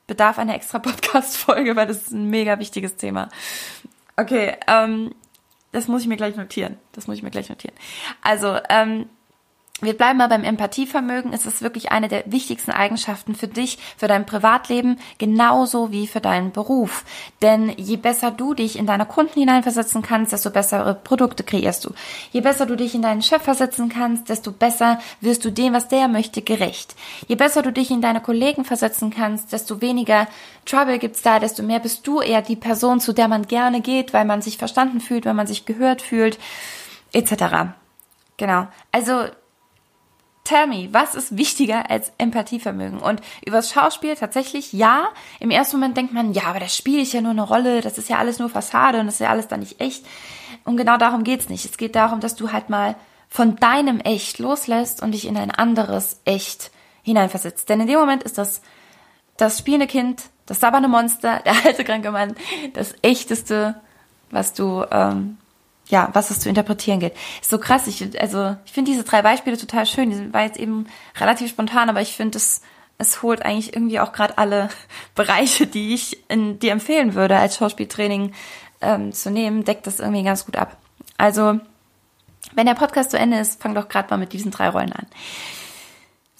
bedarf 0.06 0.38
einer 0.38 0.54
extra 0.54 0.78
Podcast-Folge, 0.80 1.74
weil 1.74 1.88
das 1.88 1.98
ist 1.98 2.12
ein 2.12 2.30
mega 2.30 2.58
wichtiges 2.60 2.96
Thema. 2.96 3.28
Okay, 4.16 4.56
ähm, 4.68 5.14
das 5.72 5.88
muss 5.88 6.02
ich 6.02 6.08
mir 6.08 6.16
gleich 6.16 6.36
notieren. 6.36 6.78
Das 6.92 7.08
muss 7.08 7.16
ich 7.16 7.22
mir 7.22 7.30
gleich 7.30 7.48
notieren. 7.48 7.74
Also, 8.22 8.58
ähm, 8.68 9.08
wir 9.80 9.96
bleiben 9.96 10.18
mal 10.18 10.28
beim 10.28 10.42
Empathievermögen. 10.42 11.32
Es 11.32 11.46
ist 11.46 11.62
wirklich 11.62 11.92
eine 11.92 12.08
der 12.08 12.24
wichtigsten 12.26 12.72
Eigenschaften 12.72 13.36
für 13.36 13.46
dich, 13.46 13.78
für 13.96 14.08
dein 14.08 14.26
Privatleben, 14.26 14.98
genauso 15.18 15.92
wie 15.92 16.08
für 16.08 16.20
deinen 16.20 16.50
Beruf. 16.50 17.04
Denn 17.42 17.72
je 17.76 17.96
besser 17.96 18.32
du 18.32 18.54
dich 18.54 18.76
in 18.76 18.86
deine 18.86 19.06
Kunden 19.06 19.38
hineinversetzen 19.38 20.02
kannst, 20.02 20.32
desto 20.32 20.50
bessere 20.50 20.94
Produkte 20.94 21.44
kreierst 21.44 21.84
du. 21.84 21.92
Je 22.32 22.40
besser 22.40 22.66
du 22.66 22.76
dich 22.76 22.94
in 22.96 23.02
deinen 23.02 23.22
Chef 23.22 23.42
versetzen 23.42 23.88
kannst, 23.88 24.28
desto 24.28 24.50
besser 24.50 24.98
wirst 25.20 25.44
du 25.44 25.52
dem, 25.52 25.74
was 25.74 25.86
der 25.86 26.08
möchte, 26.08 26.42
gerecht. 26.42 26.96
Je 27.28 27.36
besser 27.36 27.62
du 27.62 27.70
dich 27.70 27.92
in 27.92 28.02
deine 28.02 28.20
Kollegen 28.20 28.64
versetzen 28.64 29.10
kannst, 29.10 29.52
desto 29.52 29.80
weniger 29.80 30.26
Trouble 30.66 30.98
gibt's 30.98 31.22
da, 31.22 31.38
desto 31.38 31.62
mehr 31.62 31.78
bist 31.78 32.04
du 32.06 32.20
eher 32.20 32.42
die 32.42 32.56
Person, 32.56 32.98
zu 32.98 33.12
der 33.12 33.28
man 33.28 33.46
gerne 33.46 33.80
geht, 33.80 34.12
weil 34.12 34.24
man 34.24 34.42
sich 34.42 34.58
verstanden 34.58 35.00
fühlt, 35.00 35.24
weil 35.24 35.34
man 35.34 35.46
sich 35.46 35.66
gehört 35.66 36.02
fühlt, 36.02 36.38
etc. 37.12 37.74
Genau. 38.36 38.66
Also 38.92 39.24
Tell 40.48 40.66
me, 40.66 40.88
was 40.92 41.14
ist 41.14 41.36
wichtiger 41.36 41.90
als 41.90 42.10
Empathievermögen? 42.16 43.00
Und 43.00 43.20
übers 43.44 43.70
Schauspiel 43.70 44.16
tatsächlich, 44.16 44.72
ja. 44.72 45.08
Im 45.40 45.50
ersten 45.50 45.76
Moment 45.76 45.98
denkt 45.98 46.14
man, 46.14 46.32
ja, 46.32 46.44
aber 46.44 46.58
das 46.58 46.74
Spiel 46.74 47.02
ist 47.02 47.12
ja 47.12 47.20
nur 47.20 47.32
eine 47.32 47.42
Rolle, 47.42 47.82
das 47.82 47.98
ist 47.98 48.08
ja 48.08 48.16
alles 48.16 48.38
nur 48.38 48.48
Fassade 48.48 48.98
und 48.98 49.04
das 49.04 49.16
ist 49.16 49.20
ja 49.20 49.28
alles 49.28 49.48
dann 49.48 49.60
nicht 49.60 49.78
echt. 49.78 50.06
Und 50.64 50.78
genau 50.78 50.96
darum 50.96 51.22
geht's 51.22 51.50
nicht. 51.50 51.66
Es 51.66 51.76
geht 51.76 51.94
darum, 51.94 52.20
dass 52.20 52.34
du 52.34 52.50
halt 52.50 52.70
mal 52.70 52.96
von 53.28 53.56
deinem 53.56 54.00
Echt 54.00 54.38
loslässt 54.38 55.02
und 55.02 55.12
dich 55.12 55.26
in 55.26 55.36
ein 55.36 55.50
anderes 55.50 56.20
Echt 56.24 56.70
hineinversetzt. 57.02 57.68
Denn 57.68 57.80
in 57.80 57.86
dem 57.86 57.98
Moment 57.98 58.22
ist 58.22 58.38
das, 58.38 58.62
das 59.36 59.58
spielende 59.58 59.86
Kind, 59.86 60.22
das 60.46 60.60
sabbernde 60.60 60.88
Monster, 60.88 61.40
der 61.44 61.56
alte 61.66 61.84
kranke 61.84 62.10
Mann, 62.10 62.34
das 62.72 62.94
echteste, 63.02 63.78
was 64.30 64.54
du 64.54 64.82
ähm, 64.90 65.36
ja, 65.88 66.10
was 66.12 66.30
es 66.30 66.40
zu 66.40 66.48
interpretieren 66.48 67.00
gilt. 67.00 67.14
Ist 67.40 67.50
so 67.50 67.58
krass. 67.58 67.86
Ich, 67.86 68.20
also, 68.20 68.56
ich 68.64 68.72
finde 68.72 68.90
diese 68.90 69.04
drei 69.04 69.22
Beispiele 69.22 69.56
total 69.56 69.86
schön. 69.86 70.10
Die 70.10 70.32
war 70.32 70.42
jetzt 70.42 70.58
eben 70.58 70.86
relativ 71.18 71.50
spontan, 71.50 71.88
aber 71.88 72.00
ich 72.00 72.14
finde, 72.14 72.38
es, 72.38 72.62
es 72.98 73.22
holt 73.22 73.44
eigentlich 73.44 73.74
irgendwie 73.74 74.00
auch 74.00 74.12
gerade 74.12 74.38
alle 74.38 74.68
Bereiche, 75.14 75.66
die 75.66 75.94
ich 75.94 76.18
in, 76.28 76.58
dir 76.58 76.72
empfehlen 76.72 77.14
würde, 77.14 77.36
als 77.36 77.56
Schauspieltraining 77.56 78.32
ähm, 78.80 79.12
zu 79.12 79.30
nehmen, 79.30 79.64
deckt 79.64 79.86
das 79.86 80.00
irgendwie 80.00 80.24
ganz 80.24 80.44
gut 80.44 80.56
ab. 80.56 80.76
Also, 81.16 81.58
wenn 82.54 82.66
der 82.66 82.74
Podcast 82.74 83.10
zu 83.10 83.18
Ende 83.18 83.38
ist, 83.38 83.60
fang 83.60 83.74
doch 83.74 83.88
gerade 83.88 84.10
mal 84.10 84.18
mit 84.18 84.32
diesen 84.32 84.50
drei 84.50 84.68
Rollen 84.68 84.92
an. 84.92 85.06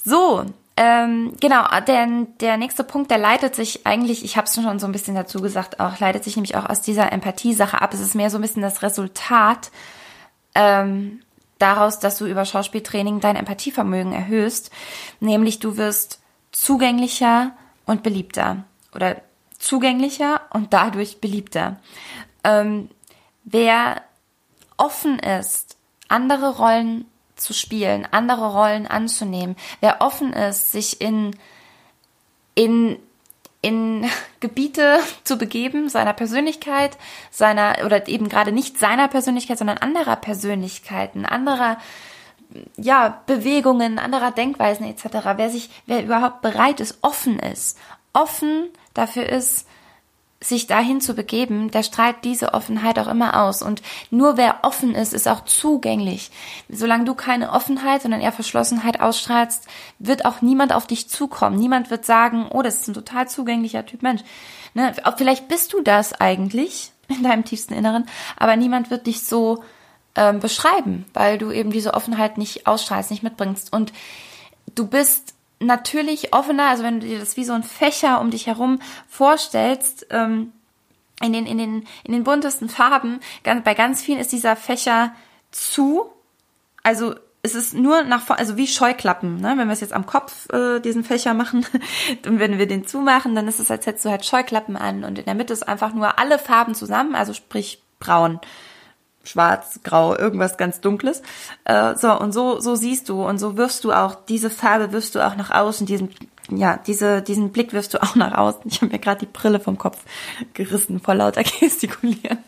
So, 0.05 0.45
ähm, 0.81 1.33
genau, 1.41 1.65
denn 1.89 2.29
der 2.39 2.57
nächste 2.57 2.85
Punkt, 2.85 3.11
der 3.11 3.19
leitet 3.19 3.57
sich 3.57 3.85
eigentlich, 3.85 4.25
ich 4.25 4.37
habe 4.37 4.47
es 4.47 4.55
schon 4.55 4.79
so 4.79 4.87
ein 4.87 4.93
bisschen 4.93 5.17
dazu 5.17 5.41
gesagt, 5.41 5.81
auch 5.81 5.99
leitet 5.99 6.23
sich 6.23 6.37
nämlich 6.37 6.55
auch 6.55 6.71
aus 6.71 6.81
dieser 6.81 7.11
Empathie-Sache 7.11 7.83
ab. 7.83 7.93
Es 7.95 7.99
ist 7.99 8.15
mehr 8.15 8.31
so 8.31 8.39
ein 8.39 8.43
bisschen 8.43 8.63
das 8.63 8.81
Resultat 8.81 9.73
ähm, 10.55 11.21
daraus, 11.59 11.99
dass 11.99 12.17
du 12.17 12.27
über 12.27 12.45
Schauspieltraining 12.45 13.19
dein 13.19 13.35
Empathievermögen 13.35 14.13
erhöhst. 14.13 14.71
Nämlich 15.19 15.59
du 15.59 15.77
wirst 15.77 16.21
zugänglicher 16.53 17.51
und 17.85 18.05
beliebter. 18.05 18.63
Oder 18.95 19.21
zugänglicher 19.59 20.43
und 20.51 20.73
dadurch 20.73 21.21
beliebter. 21.21 21.81
Ähm, 22.45 22.89
wer 23.43 24.03
offen 24.77 25.19
ist, 25.19 25.77
andere 26.07 26.57
Rollen 26.57 27.05
zu 27.41 27.55
spielen, 27.55 28.07
andere 28.11 28.53
Rollen 28.53 28.87
anzunehmen, 28.87 29.57
wer 29.81 30.01
offen 30.01 30.33
ist, 30.33 30.73
sich 30.73 31.01
in, 31.01 31.37
in, 32.55 32.99
in 33.63 34.07
Gebiete 34.41 34.99
zu 35.25 35.37
begeben, 35.37 35.89
seiner 35.89 36.13
Persönlichkeit, 36.13 36.97
seiner, 37.31 37.85
oder 37.85 38.07
eben 38.09 38.29
gerade 38.29 38.53
nicht 38.53 38.79
seiner 38.79 39.09
Persönlichkeit, 39.09 39.59
sondern 39.59 39.79
anderer 39.79 40.17
Persönlichkeiten, 40.17 41.25
anderer, 41.27 41.79
ja, 42.77 43.23
Bewegungen, 43.27 43.99
anderer 43.99 44.31
Denkweisen 44.31 44.87
etc. 44.87 45.05
Wer 45.37 45.51
sich, 45.51 45.71
wer 45.87 46.03
überhaupt 46.03 46.41
bereit 46.41 46.81
ist, 46.81 46.99
offen 47.03 47.39
ist, 47.39 47.79
offen 48.13 48.69
dafür 48.95 49.29
ist, 49.29 49.67
sich 50.41 50.69
dahin 50.69 51.01
zu 51.01 51.15
begeben, 51.15 51.71
der 51.71 51.83
strahlt 51.83 52.25
diese 52.25 52.55
Offenheit 52.55 52.99
auch 52.99 53.09
immer 53.09 53.43
aus. 53.43 53.61
Und 53.61 53.83
nur 54.11 54.37
wer 54.37 54.59
offen 54.63 54.95
ist, 54.95 55.13
ist 55.13 55.27
auch 55.27 55.45
zugänglich. 55.45 56.31
Solange 56.69 57.05
du 57.05 57.15
keine 57.15 57.53
Offenheit, 57.53 58.03
sondern 58.03 58.21
eher 58.21 58.33
Verschlossenheit 58.33 59.01
ausstrahlst, 59.01 59.67
wird 59.99 60.25
auch 60.25 60.41
niemand 60.41 60.73
auf 60.73 60.87
dich 60.87 61.09
zukommen. 61.09 61.59
Niemand 61.59 61.91
wird 61.91 62.05
sagen, 62.05 62.47
oh, 62.51 62.63
das 62.63 62.77
ist 62.77 62.89
ein 62.89 62.95
total 62.95 63.29
zugänglicher 63.29 63.85
Typ 63.85 64.03
Mensch. 64.03 64.23
Ne? 64.75 64.95
Vielleicht 65.17 65.49
bist 65.49 65.73
du 65.73 65.81
das 65.81 66.13
eigentlich 66.21 66.93
in 67.09 67.25
deinem 67.25 67.45
tiefsten 67.45 67.75
Inneren, 67.75 68.07
aber 68.37 68.55
niemand 68.55 68.91
wird 68.91 69.09
dich 69.09 69.25
so 69.25 69.65
ähm, 70.15 70.39
beschreiben, 70.39 71.05
weil 71.15 71.39
du 71.39 71.51
eben 71.51 71.73
diese 71.73 71.95
Offenheit 71.95 72.39
nicht 72.39 72.67
ausstrahlst, 72.69 73.11
nicht 73.11 73.25
mitbringst. 73.25 73.73
Und 73.73 73.93
du 74.75 74.87
bist 74.87 75.35
natürlich 75.61 76.33
offener, 76.33 76.69
also 76.69 76.83
wenn 76.83 77.01
du 77.01 77.07
dir 77.07 77.19
das 77.19 77.37
wie 77.37 77.45
so 77.45 77.53
ein 77.53 77.63
Fächer 77.63 78.21
um 78.21 78.31
dich 78.31 78.47
herum 78.47 78.81
vorstellst, 79.09 80.07
ähm, 80.11 80.53
in 81.21 81.33
den, 81.33 81.47
in 81.47 81.59
den, 81.59 81.87
in 82.05 82.13
den 82.13 82.25
buntesten 82.25 82.69
Farben, 82.69 83.21
ganz, 83.43 83.65
bei 83.65 83.75
ganz 83.75 84.03
vielen 84.03 84.21
ist 84.21 84.33
dieser 84.33 84.55
Fächer 84.55 85.13
zu, 85.51 86.13
also 86.83 87.15
es 87.43 87.55
ist 87.55 87.75
nur 87.75 88.03
nach 88.03 88.23
vorne, 88.23 88.41
also 88.41 88.57
wie 88.57 88.67
Scheuklappen, 88.67 89.41
ne? 89.41 89.55
Wenn 89.57 89.69
wir 89.69 89.73
es 89.73 89.81
jetzt 89.81 89.93
am 89.93 90.07
Kopf 90.07 90.49
äh, 90.53 90.81
diesen 90.81 91.05
Fächer 91.05 91.35
machen 91.35 91.67
und 92.27 92.39
wenn 92.39 92.59
wir 92.59 92.67
den 92.67 92.87
zumachen, 92.87 93.35
dann 93.35 93.49
ist 93.49 93.61
es, 93.61 93.71
als 93.71 93.87
hättest 93.87 94.05
du 94.05 94.11
halt 94.11 94.25
Scheuklappen 94.25 94.77
an 94.77 95.05
und 95.05 95.19
in 95.19 95.25
der 95.25 95.35
Mitte 95.35 95.53
ist 95.53 95.67
einfach 95.67 95.93
nur 95.93 96.19
alle 96.19 96.39
Farben 96.39 96.75
zusammen, 96.75 97.15
also 97.15 97.33
sprich 97.33 97.83
braun, 98.01 98.41
schwarz, 99.25 99.81
grau, 99.85 100.17
irgendwas 100.17 100.57
ganz 100.57 100.81
Dunkles. 100.81 101.23
Äh, 101.65 101.97
so, 101.97 102.19
und 102.19 102.33
so, 102.33 102.61
so 102.61 102.75
siehst 102.75 103.09
du 103.09 103.25
und 103.25 103.39
so 103.39 103.57
wirfst 103.57 103.85
du 103.85 103.93
auch, 103.93 104.15
diese 104.15 104.51
Farbe 104.51 104.93
wirfst 104.93 105.15
du 105.15 105.27
auch 105.27 105.37
nach 105.37 105.51
außen, 105.51 105.87
diesen, 105.87 106.11
ja, 106.51 106.79
diese, 106.87 107.21
diesen 107.21 107.53
Blick 107.53 107.73
wirfst 107.73 107.93
du 107.95 108.03
auch 108.03 108.15
nach 108.15 108.37
außen. 108.37 108.63
Ich 108.65 108.81
habe 108.81 108.93
mir 108.93 108.99
gerade 108.99 109.21
die 109.21 109.31
Brille 109.31 109.61
vom 109.61 109.77
Kopf 109.77 109.99
gerissen 110.55 111.01
vor 111.01 111.15
lauter 111.15 111.43
Gestikulieren. 111.61 112.39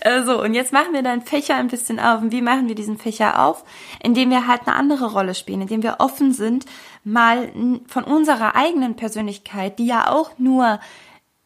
Äh, 0.00 0.22
so, 0.24 0.42
und 0.42 0.54
jetzt 0.54 0.72
machen 0.72 0.92
wir 0.92 1.02
deinen 1.02 1.22
Fächer 1.22 1.56
ein 1.56 1.68
bisschen 1.68 2.00
auf. 2.00 2.22
Und 2.22 2.32
wie 2.32 2.42
machen 2.42 2.68
wir 2.68 2.74
diesen 2.74 2.98
Fächer 2.98 3.44
auf? 3.44 3.64
Indem 4.02 4.30
wir 4.30 4.46
halt 4.46 4.62
eine 4.66 4.76
andere 4.76 5.12
Rolle 5.12 5.34
spielen, 5.34 5.62
indem 5.62 5.82
wir 5.82 5.96
offen 5.98 6.32
sind, 6.32 6.64
mal 7.04 7.50
von 7.88 8.04
unserer 8.04 8.54
eigenen 8.56 8.96
Persönlichkeit, 8.96 9.78
die 9.78 9.86
ja 9.86 10.08
auch 10.08 10.30
nur 10.38 10.80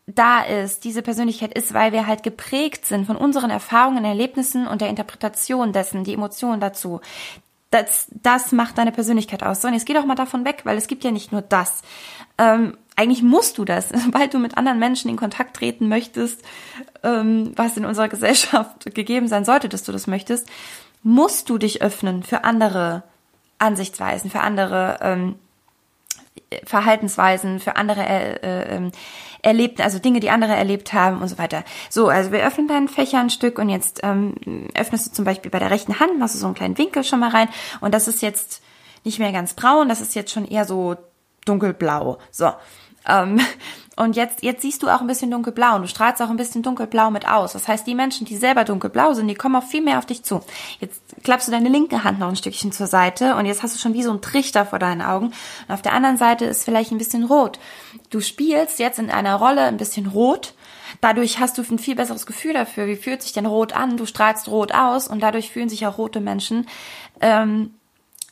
da 0.06 0.42
ist, 0.42 0.84
diese 0.84 1.02
Persönlichkeit 1.02 1.56
ist, 1.56 1.74
weil 1.74 1.92
wir 1.92 2.06
halt 2.06 2.22
geprägt 2.22 2.86
sind 2.86 3.06
von 3.06 3.16
unseren 3.16 3.50
Erfahrungen, 3.50 4.04
Erlebnissen 4.04 4.66
und 4.66 4.80
der 4.80 4.88
Interpretation 4.88 5.72
dessen, 5.72 6.04
die 6.04 6.14
Emotionen 6.14 6.60
dazu. 6.60 7.00
Das, 7.70 8.06
das 8.10 8.52
macht 8.52 8.78
deine 8.78 8.92
Persönlichkeit 8.92 9.42
aus. 9.42 9.60
So, 9.60 9.68
und 9.68 9.74
jetzt 9.74 9.86
geh 9.86 9.94
doch 9.94 10.06
mal 10.06 10.14
davon 10.14 10.44
weg, 10.44 10.60
weil 10.62 10.78
es 10.78 10.86
gibt 10.86 11.02
ja 11.02 11.10
nicht 11.10 11.32
nur 11.32 11.42
das. 11.42 11.82
Ähm, 12.38 12.76
eigentlich 12.94 13.22
musst 13.22 13.58
du 13.58 13.64
das, 13.64 13.88
weil 14.12 14.28
du 14.28 14.38
mit 14.38 14.56
anderen 14.56 14.78
Menschen 14.78 15.10
in 15.10 15.16
Kontakt 15.16 15.56
treten 15.56 15.88
möchtest, 15.88 16.40
ähm, 17.02 17.52
was 17.56 17.76
in 17.76 17.84
unserer 17.84 18.08
Gesellschaft 18.08 18.84
gegeben 18.94 19.26
sein 19.26 19.44
sollte, 19.44 19.68
dass 19.68 19.82
du 19.82 19.90
das 19.90 20.06
möchtest, 20.06 20.48
musst 21.02 21.50
du 21.50 21.58
dich 21.58 21.82
öffnen 21.82 22.22
für 22.22 22.44
andere 22.44 23.02
Ansichtsweisen, 23.58 24.30
für 24.30 24.40
andere 24.40 24.98
ähm, 25.02 25.34
Verhaltensweisen, 26.64 27.58
für 27.60 27.76
andere 27.76 28.06
äh, 28.06 28.34
äh, 28.34 28.76
ähm, 28.76 28.92
erlebt, 29.42 29.80
also 29.80 29.98
Dinge, 29.98 30.20
die 30.20 30.30
andere 30.30 30.54
erlebt 30.54 30.92
haben 30.92 31.20
und 31.20 31.28
so 31.28 31.38
weiter. 31.38 31.64
So, 31.90 32.08
also 32.08 32.32
wir 32.32 32.46
öffnen 32.46 32.68
deinen 32.68 32.88
Fächer 32.88 33.20
ein 33.20 33.30
Stück 33.30 33.58
und 33.58 33.68
jetzt 33.68 34.00
ähm, 34.02 34.34
öffnest 34.74 35.08
du 35.08 35.12
zum 35.12 35.24
Beispiel 35.24 35.50
bei 35.50 35.58
der 35.58 35.70
rechten 35.70 35.98
Hand, 35.98 36.18
machst 36.18 36.34
du 36.34 36.38
so 36.38 36.46
einen 36.46 36.54
kleinen 36.54 36.78
Winkel 36.78 37.04
schon 37.04 37.20
mal 37.20 37.30
rein 37.30 37.48
und 37.80 37.92
das 37.92 38.08
ist 38.08 38.22
jetzt 38.22 38.62
nicht 39.04 39.18
mehr 39.18 39.32
ganz 39.32 39.54
braun, 39.54 39.88
das 39.88 40.00
ist 40.00 40.14
jetzt 40.14 40.32
schon 40.32 40.46
eher 40.46 40.64
so 40.64 40.96
dunkelblau. 41.44 42.18
So. 42.30 42.52
Ähm, 43.08 43.40
und 43.98 44.14
jetzt, 44.14 44.42
jetzt 44.42 44.60
siehst 44.60 44.82
du 44.82 44.88
auch 44.88 45.00
ein 45.00 45.06
bisschen 45.06 45.30
dunkelblau 45.30 45.76
und 45.76 45.82
du 45.82 45.88
strahlst 45.88 46.20
auch 46.20 46.28
ein 46.28 46.36
bisschen 46.36 46.62
dunkelblau 46.62 47.10
mit 47.10 47.26
aus. 47.26 47.54
Das 47.54 47.66
heißt, 47.66 47.86
die 47.86 47.94
Menschen, 47.94 48.26
die 48.26 48.36
selber 48.36 48.64
dunkelblau 48.64 49.14
sind, 49.14 49.26
die 49.26 49.34
kommen 49.34 49.56
auch 49.56 49.64
viel 49.64 49.80
mehr 49.80 49.96
auf 49.96 50.04
dich 50.04 50.22
zu. 50.22 50.42
Jetzt 50.80 51.00
klappst 51.24 51.48
du 51.48 51.52
deine 51.52 51.70
linke 51.70 52.04
Hand 52.04 52.18
noch 52.18 52.28
ein 52.28 52.36
Stückchen 52.36 52.72
zur 52.72 52.88
Seite 52.88 53.36
und 53.36 53.46
jetzt 53.46 53.62
hast 53.62 53.74
du 53.74 53.78
schon 53.78 53.94
wie 53.94 54.02
so 54.02 54.10
einen 54.10 54.20
Trichter 54.20 54.66
vor 54.66 54.78
deinen 54.78 55.00
Augen. 55.00 55.32
Und 55.66 55.74
auf 55.74 55.80
der 55.80 55.94
anderen 55.94 56.18
Seite 56.18 56.44
ist 56.44 56.64
vielleicht 56.64 56.92
ein 56.92 56.98
bisschen 56.98 57.24
rot. 57.24 57.58
Du 58.10 58.20
spielst 58.20 58.78
jetzt 58.78 58.98
in 58.98 59.10
einer 59.10 59.36
Rolle 59.36 59.62
ein 59.62 59.78
bisschen 59.78 60.08
rot. 60.08 60.52
Dadurch 61.00 61.40
hast 61.40 61.56
du 61.56 61.62
ein 61.62 61.78
viel 61.78 61.96
besseres 61.96 62.26
Gefühl 62.26 62.52
dafür. 62.52 62.86
Wie 62.86 62.96
fühlt 62.96 63.22
sich 63.22 63.32
denn 63.32 63.46
rot 63.46 63.72
an? 63.72 63.96
Du 63.96 64.04
strahlst 64.04 64.48
rot 64.48 64.72
aus 64.72 65.08
und 65.08 65.20
dadurch 65.20 65.50
fühlen 65.50 65.70
sich 65.70 65.86
auch 65.86 65.96
rote 65.96 66.20
Menschen 66.20 66.66
ähm, 67.22 67.74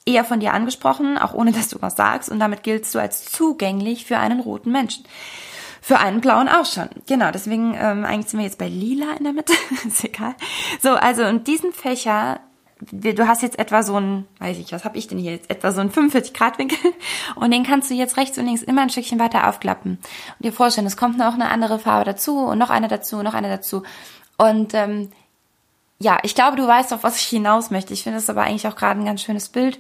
eher 0.05 0.24
von 0.24 0.40
dir 0.40 0.53
angesprochen, 0.53 1.16
auch 1.16 1.33
ohne 1.33 1.53
dass 1.53 1.70
du 1.70 1.81
was 1.81 1.96
sagst. 1.96 2.29
Und 2.29 2.38
damit 2.38 2.62
giltst 2.62 2.94
du 2.94 2.98
als 2.98 3.24
zugänglich 3.24 4.05
für 4.05 4.18
einen 4.18 4.40
roten 4.40 4.70
Menschen. 4.70 5.05
Für 5.87 5.99
einen 5.99 6.23
blauen 6.23 6.49
auch 6.49 6.64
schon. 6.64 6.88
Genau, 7.07 7.31
deswegen, 7.31 7.75
ähm, 7.79 8.07
eigentlich 8.07 8.31
sind 8.31 8.38
wir 8.38 8.47
jetzt 8.47 8.57
bei 8.57 8.68
lila 8.68 9.12
in 9.18 9.25
der 9.25 9.35
Mitte. 9.35 9.53
ist 9.87 10.03
egal. 10.03 10.35
So, 10.81 10.92
also 10.92 11.27
und 11.27 11.47
diesen 11.47 11.75
Fächer, 11.75 12.40
du 12.81 13.29
hast 13.29 13.42
jetzt 13.42 13.59
etwa 13.59 13.83
so 13.83 14.01
ein, 14.01 14.27
weiß 14.38 14.57
ich, 14.57 14.73
was 14.73 14.87
habe 14.87 14.97
ich 14.97 15.09
denn 15.09 15.18
hier 15.18 15.33
jetzt? 15.33 15.51
Etwa 15.51 15.73
so 15.73 15.83
ein 15.83 15.90
45 15.90 16.33
Grad 16.33 16.57
Winkel. 16.57 16.79
Und 17.35 17.51
den 17.51 17.64
kannst 17.64 17.90
du 17.90 17.94
jetzt 17.94 18.16
rechts 18.16 18.38
und 18.38 18.47
links 18.47 18.62
immer 18.62 18.81
ein 18.81 18.88
Stückchen 18.88 19.18
weiter 19.18 19.47
aufklappen. 19.47 19.99
Und 19.99 20.42
dir 20.42 20.55
vorstellen, 20.55 20.87
es 20.87 20.97
kommt 20.97 21.18
noch 21.18 21.35
eine 21.35 21.51
andere 21.51 21.79
Farbe 21.79 22.07
dazu 22.07 22.38
und 22.38 22.57
noch 22.57 22.70
eine 22.70 22.88
dazu, 22.88 23.23
noch 23.23 23.35
eine 23.35 23.51
dazu. 23.51 23.83
Und 24.38 24.73
ähm, 24.73 25.11
ja, 25.99 26.16
ich 26.23 26.35
glaube, 26.35 26.57
du 26.57 26.66
weißt, 26.66 26.94
auf 26.94 27.03
was 27.03 27.18
ich 27.18 27.27
hinaus 27.27 27.70
möchte. 27.70 27.92
Ich 27.92 28.05
finde 28.05 28.20
es 28.20 28.31
aber 28.31 28.44
eigentlich 28.44 28.66
auch 28.66 28.77
gerade 28.77 29.01
ein 29.01 29.05
ganz 29.05 29.20
schönes 29.20 29.51
Bild. 29.51 29.79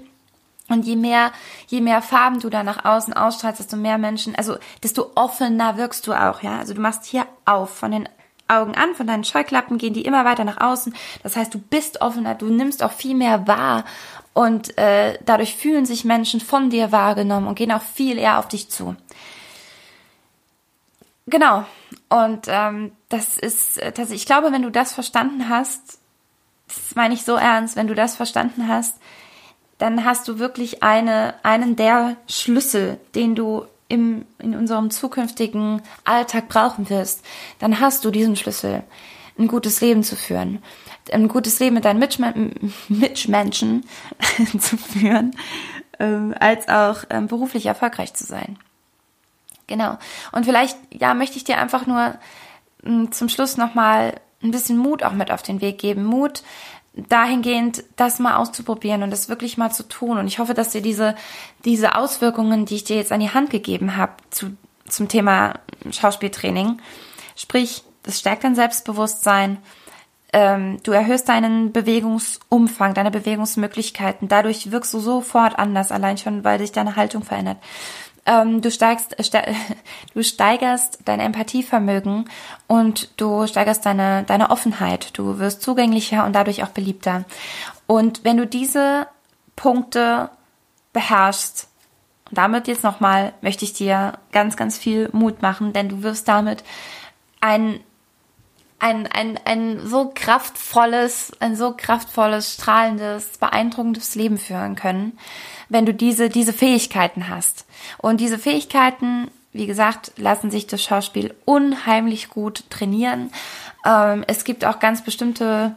Und 0.68 0.86
je 0.86 0.96
mehr, 0.96 1.30
je 1.66 1.82
mehr 1.82 2.00
Farben 2.00 2.40
du 2.40 2.48
da 2.48 2.62
nach 2.62 2.84
außen 2.84 3.12
ausstrahlst, 3.12 3.60
desto 3.60 3.76
mehr 3.76 3.98
Menschen, 3.98 4.34
also 4.34 4.56
desto 4.82 5.10
offener 5.14 5.76
wirkst 5.76 6.06
du 6.06 6.14
auch, 6.14 6.42
ja. 6.42 6.58
Also 6.58 6.72
du 6.72 6.80
machst 6.80 7.04
hier 7.04 7.26
auf 7.44 7.76
von 7.76 7.90
den 7.90 8.08
Augen 8.48 8.74
an, 8.74 8.94
von 8.94 9.06
deinen 9.06 9.24
Scheuklappen 9.24 9.78
gehen 9.78 9.94
die 9.94 10.04
immer 10.04 10.24
weiter 10.24 10.44
nach 10.44 10.60
außen. 10.60 10.94
Das 11.22 11.36
heißt, 11.36 11.52
du 11.52 11.58
bist 11.58 12.00
offener, 12.00 12.34
du 12.34 12.46
nimmst 12.46 12.82
auch 12.82 12.92
viel 12.92 13.14
mehr 13.14 13.46
wahr 13.46 13.84
und 14.32 14.76
äh, 14.78 15.18
dadurch 15.24 15.56
fühlen 15.56 15.86
sich 15.86 16.04
Menschen 16.04 16.40
von 16.40 16.70
dir 16.70 16.92
wahrgenommen 16.92 17.46
und 17.46 17.54
gehen 17.54 17.72
auch 17.72 17.82
viel 17.82 18.18
eher 18.18 18.38
auf 18.38 18.48
dich 18.48 18.70
zu. 18.70 18.96
Genau. 21.26 21.64
Und 22.08 22.46
ähm, 22.48 22.92
das 23.08 23.38
ist, 23.38 23.80
das, 23.96 24.10
ich 24.10 24.26
glaube, 24.26 24.52
wenn 24.52 24.62
du 24.62 24.70
das 24.70 24.92
verstanden 24.92 25.48
hast, 25.48 25.98
das 26.68 26.94
meine 26.94 27.14
ich 27.14 27.24
so 27.24 27.34
ernst, 27.36 27.76
wenn 27.76 27.86
du 27.86 27.94
das 27.94 28.16
verstanden 28.16 28.68
hast, 28.68 28.98
dann 29.78 30.04
hast 30.04 30.28
du 30.28 30.38
wirklich 30.38 30.82
eine, 30.82 31.34
einen 31.42 31.76
der 31.76 32.16
Schlüssel, 32.28 32.98
den 33.14 33.34
du 33.34 33.66
im, 33.88 34.24
in 34.38 34.54
unserem 34.54 34.90
zukünftigen 34.90 35.82
Alltag 36.04 36.48
brauchen 36.48 36.88
wirst. 36.90 37.24
Dann 37.58 37.80
hast 37.80 38.04
du 38.04 38.10
diesen 38.10 38.36
Schlüssel, 38.36 38.82
ein 39.38 39.48
gutes 39.48 39.80
Leben 39.80 40.02
zu 40.02 40.16
führen, 40.16 40.62
ein 41.12 41.28
gutes 41.28 41.58
Leben 41.58 41.74
mit 41.74 41.84
deinen 41.84 41.98
Mitschmen 41.98 42.72
Mitmenschen 42.88 43.84
zu 44.58 44.76
führen, 44.76 45.36
ähm, 45.98 46.34
als 46.38 46.68
auch 46.68 47.04
ähm, 47.10 47.26
beruflich 47.26 47.66
erfolgreich 47.66 48.14
zu 48.14 48.24
sein. 48.24 48.58
Genau. 49.66 49.98
Und 50.32 50.44
vielleicht, 50.44 50.76
ja, 50.90 51.14
möchte 51.14 51.36
ich 51.36 51.44
dir 51.44 51.58
einfach 51.58 51.86
nur 51.86 52.14
ähm, 52.84 53.12
zum 53.12 53.28
Schluss 53.28 53.56
nochmal 53.56 54.14
ein 54.42 54.50
bisschen 54.50 54.76
Mut 54.76 55.02
auch 55.02 55.12
mit 55.12 55.30
auf 55.30 55.42
den 55.42 55.60
Weg 55.60 55.78
geben. 55.78 56.04
Mut, 56.04 56.42
dahingehend, 56.96 57.84
das 57.96 58.18
mal 58.18 58.36
auszuprobieren 58.36 59.02
und 59.02 59.10
das 59.10 59.28
wirklich 59.28 59.58
mal 59.58 59.70
zu 59.70 59.82
tun. 59.88 60.18
Und 60.18 60.26
ich 60.26 60.38
hoffe, 60.38 60.54
dass 60.54 60.70
dir 60.70 60.82
diese, 60.82 61.14
diese 61.64 61.96
Auswirkungen, 61.96 62.66
die 62.66 62.76
ich 62.76 62.84
dir 62.84 62.96
jetzt 62.96 63.12
an 63.12 63.20
die 63.20 63.30
Hand 63.30 63.50
gegeben 63.50 63.96
habe, 63.96 64.12
zu, 64.30 64.56
zum 64.86 65.08
Thema 65.08 65.54
Schauspieltraining, 65.90 66.80
sprich, 67.36 67.82
das 68.04 68.20
stärkt 68.20 68.44
dein 68.44 68.54
Selbstbewusstsein, 68.54 69.58
ähm, 70.32 70.78
du 70.82 70.92
erhöhst 70.92 71.28
deinen 71.28 71.72
Bewegungsumfang, 71.72 72.94
deine 72.94 73.10
Bewegungsmöglichkeiten, 73.10 74.28
dadurch 74.28 74.70
wirkst 74.70 74.92
du 74.94 74.98
sofort 74.98 75.58
anders, 75.58 75.92
allein 75.92 76.18
schon, 76.18 76.44
weil 76.44 76.58
sich 76.58 76.72
deine 76.72 76.96
Haltung 76.96 77.22
verändert. 77.22 77.58
Ähm, 78.26 78.62
du 78.62 78.70
steigst, 78.70 79.16
ste 79.22 79.42
du 80.14 80.22
steigerst 80.22 81.00
dein 81.04 81.20
Empathievermögen 81.20 82.28
und 82.66 83.10
du 83.20 83.46
steigerst 83.46 83.84
deine, 83.84 84.24
deine 84.24 84.50
Offenheit. 84.50 85.16
Du 85.18 85.38
wirst 85.38 85.62
zugänglicher 85.62 86.24
und 86.24 86.32
dadurch 86.32 86.62
auch 86.62 86.68
beliebter. 86.68 87.24
Und 87.86 88.24
wenn 88.24 88.36
du 88.36 88.46
diese 88.46 89.06
Punkte 89.56 90.30
beherrschst, 90.92 91.68
damit 92.30 92.66
jetzt 92.66 92.82
nochmal 92.82 93.34
möchte 93.42 93.64
ich 93.64 93.74
dir 93.74 94.14
ganz, 94.32 94.56
ganz 94.56 94.78
viel 94.78 95.10
Mut 95.12 95.42
machen, 95.42 95.72
denn 95.72 95.88
du 95.88 96.02
wirst 96.02 96.26
damit 96.26 96.64
ein 97.40 97.80
ein, 98.84 99.06
ein, 99.06 99.40
ein 99.46 99.80
so 99.86 100.12
kraftvolles, 100.14 101.32
ein 101.40 101.56
so 101.56 101.72
kraftvolles, 101.74 102.52
strahlendes, 102.52 103.38
beeindruckendes 103.38 104.14
Leben 104.14 104.36
führen 104.36 104.76
können, 104.76 105.18
wenn 105.70 105.86
du 105.86 105.94
diese, 105.94 106.28
diese 106.28 106.52
Fähigkeiten 106.52 107.30
hast. 107.30 107.64
Und 107.96 108.20
diese 108.20 108.38
Fähigkeiten, 108.38 109.30
wie 109.54 109.66
gesagt, 109.66 110.12
lassen 110.18 110.50
sich 110.50 110.66
das 110.66 110.82
Schauspiel 110.82 111.34
unheimlich 111.46 112.28
gut 112.28 112.68
trainieren. 112.68 113.32
Ähm, 113.86 114.22
es 114.26 114.44
gibt 114.44 114.66
auch 114.66 114.80
ganz 114.80 115.02
bestimmte 115.02 115.74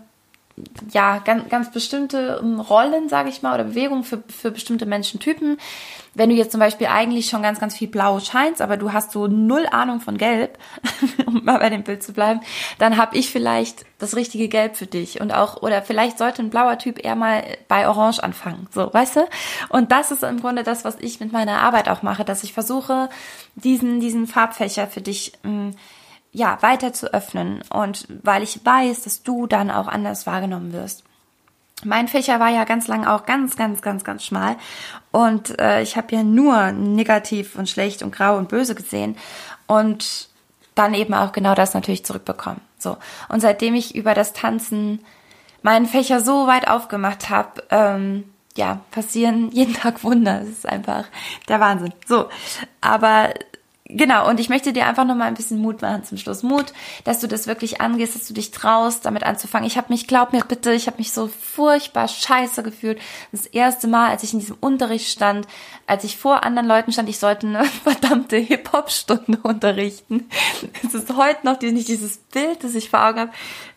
ja, 0.91 1.20
ganz, 1.20 1.50
ganz 1.50 1.72
bestimmte 1.72 2.43
Rollen, 2.67 3.10
sage 3.10 3.30
ich 3.30 3.43
mal, 3.43 3.54
oder 3.54 3.65
Bewegungen 3.65 4.04
für, 4.04 4.24
für 4.28 4.50
bestimmte 4.50 4.88
Menschentypen. 4.88 5.60
Wenn 6.17 6.30
du 6.30 6.36
jetzt 6.36 6.51
zum 6.51 6.60
Beispiel 6.60 6.88
eigentlich 6.88 7.30
schon 7.30 7.43
ganz, 7.43 7.60
ganz 7.60 7.75
viel 7.75 7.88
blau 7.88 8.19
scheinst, 8.19 8.62
aber 8.62 8.75
du 8.75 8.91
hast 8.91 9.12
so 9.12 9.27
null 9.27 9.67
Ahnung 9.71 9.99
von 9.99 10.17
Gelb, 10.17 10.58
um 11.25 11.43
mal 11.43 11.60
bei 11.60 11.69
dem 11.69 11.84
Bild 11.84 12.01
zu 12.01 12.13
bleiben, 12.13 12.41
dann 12.80 12.97
habe 12.97 13.15
ich 13.15 13.32
vielleicht 13.32 13.86
das 13.99 14.15
richtige 14.15 14.47
Gelb 14.47 14.75
für 14.75 14.88
dich. 14.88 15.21
Und 15.21 15.32
auch, 15.32 15.62
oder 15.62 15.82
vielleicht 15.82 16.17
sollte 16.17 16.41
ein 16.41 16.49
blauer 16.49 16.77
Typ 16.77 17.03
eher 17.03 17.15
mal 17.15 17.43
bei 17.67 17.88
Orange 17.88 18.23
anfangen. 18.23 18.67
So, 18.71 18.91
weißt 18.91 19.17
du? 19.17 19.27
Und 19.69 19.91
das 19.91 20.12
ist 20.12 20.23
im 20.23 20.41
Grunde 20.41 20.63
das, 20.63 20.84
was 20.84 20.97
ich 20.99 21.19
mit 21.19 21.32
meiner 21.32 21.62
Arbeit 21.62 21.88
auch 21.88 22.01
mache, 22.01 22.25
dass 22.25 22.43
ich 22.43 22.53
versuche, 22.53 23.10
diesen, 23.56 23.99
diesen 23.99 24.27
Farbfächer 24.27 24.88
für 24.88 25.01
dich 25.01 25.34
mh, 25.43 25.51
ähm, 25.51 25.75
ja, 26.32 26.58
weiter 26.62 26.93
zu 26.93 27.13
öffnen 27.13 27.63
und 27.73 28.08
weil 28.23 28.43
ich 28.43 28.63
weiß, 28.63 29.01
dass 29.03 29.23
du 29.23 29.47
dann 29.47 29.71
auch 29.71 29.88
anders 29.88 30.27
wahrgenommen 30.27 30.71
wirst. 30.71 31.03
Mein 31.84 32.08
Fächer 32.08 32.40
war 32.40 32.50
ja 32.50 32.63
ganz 32.63 32.88
lang 32.88 33.06
auch 33.06 33.26
ganz, 33.26 33.56
ganz, 33.56 33.82
ganz, 33.82 34.04
ganz 34.04 34.26
schmal 34.26 34.56
und 35.12 35.60
äh, 35.60 35.82
ich 35.82 35.96
habe 35.96 36.16
ja 36.16 36.24
nur 36.24 36.72
negativ 36.72 37.56
und 37.56 37.70
schlecht 37.70 38.02
und 38.02 38.12
grau 38.12 38.38
und 38.38 38.50
böse 38.50 38.74
gesehen 38.74 39.16
und 39.68 40.30
dann 40.74 40.94
eben 40.94 41.13
auch 41.13 41.32
genau 41.32 41.54
das 41.54 41.74
natürlich 41.74 42.06
zurückbekommen. 42.06 42.62
So 42.80 42.98
und 43.30 43.42
seitdem 43.42 43.76
ich 43.76 43.96
über 43.96 44.13
das 44.16 44.34
Tanzen 44.34 45.04
meinen 45.62 45.86
Fächer 45.86 46.20
so 46.22 46.48
weit 46.48 46.68
aufgemacht 46.68 47.30
habe, 47.30 47.63
ähm, 47.70 48.24
ja, 48.56 48.82
passieren 48.92 49.52
jeden 49.52 49.74
Tag 49.76 50.04
Wunder. 50.04 50.40
Das 50.40 50.50
ist 50.50 50.68
einfach 50.68 51.06
der 51.48 51.60
Wahnsinn. 51.60 51.94
So, 52.08 52.30
aber 52.82 53.34
Genau, 53.89 54.28
und 54.30 54.39
ich 54.39 54.50
möchte 54.50 54.73
dir 54.73 54.86
einfach 54.86 55.06
nochmal 55.06 55.28
ein 55.28 55.34
bisschen 55.34 55.60
Mut 55.60 55.82
machen 55.82 56.04
zum 56.04 56.17
Schluss. 56.17 56.43
Mut, 56.43 56.73
dass 57.06 57.19
du 57.21 57.28
das 57.28 57.47
wirklich 57.47 57.80
angehst, 57.80 58.15
dass 58.15 58.28
du 58.28 58.34
dich 58.34 58.52
traust, 58.52 59.06
damit 59.06 59.23
anzufangen. 59.23 59.65
Ich 59.65 59.78
habe 59.78 59.93
mich, 59.93 60.08
glaub 60.08 60.34
mir 60.34 60.43
bitte, 60.43 60.73
ich 60.73 60.88
habe 60.88 60.97
mich 60.97 61.13
so 61.13 61.28
furchtbar 61.28 62.10
scheiße 62.10 62.63
gefühlt. 62.63 63.00
Das 63.32 63.45
erste 63.45 63.88
Mal, 63.88 64.10
als 64.10 64.23
ich 64.23 64.34
in 64.34 64.39
diesem 64.39 64.58
Unterricht 64.60 65.10
stand, 65.10 65.47
als 65.86 66.04
ich 66.04 66.17
vor 66.17 66.43
anderen 66.43 66.67
Leuten 66.67 66.91
stand, 66.91 67.08
ich 67.08 67.17
sollte 67.17 67.47
eine 67.47 67.63
verdammte 67.84 68.36
Hip-Hop-Stunde 68.36 69.38
unterrichten. 69.43 70.28
Es 70.86 70.93
ist 70.93 71.15
heute 71.15 71.45
noch 71.45 71.62
nicht 71.62 71.88
dieses 71.88 72.17
Bild, 72.17 72.65
das 72.65 72.76
ich 72.76 72.89
vor 72.89 73.06
Augen 73.06 73.19
habe, 73.21 73.32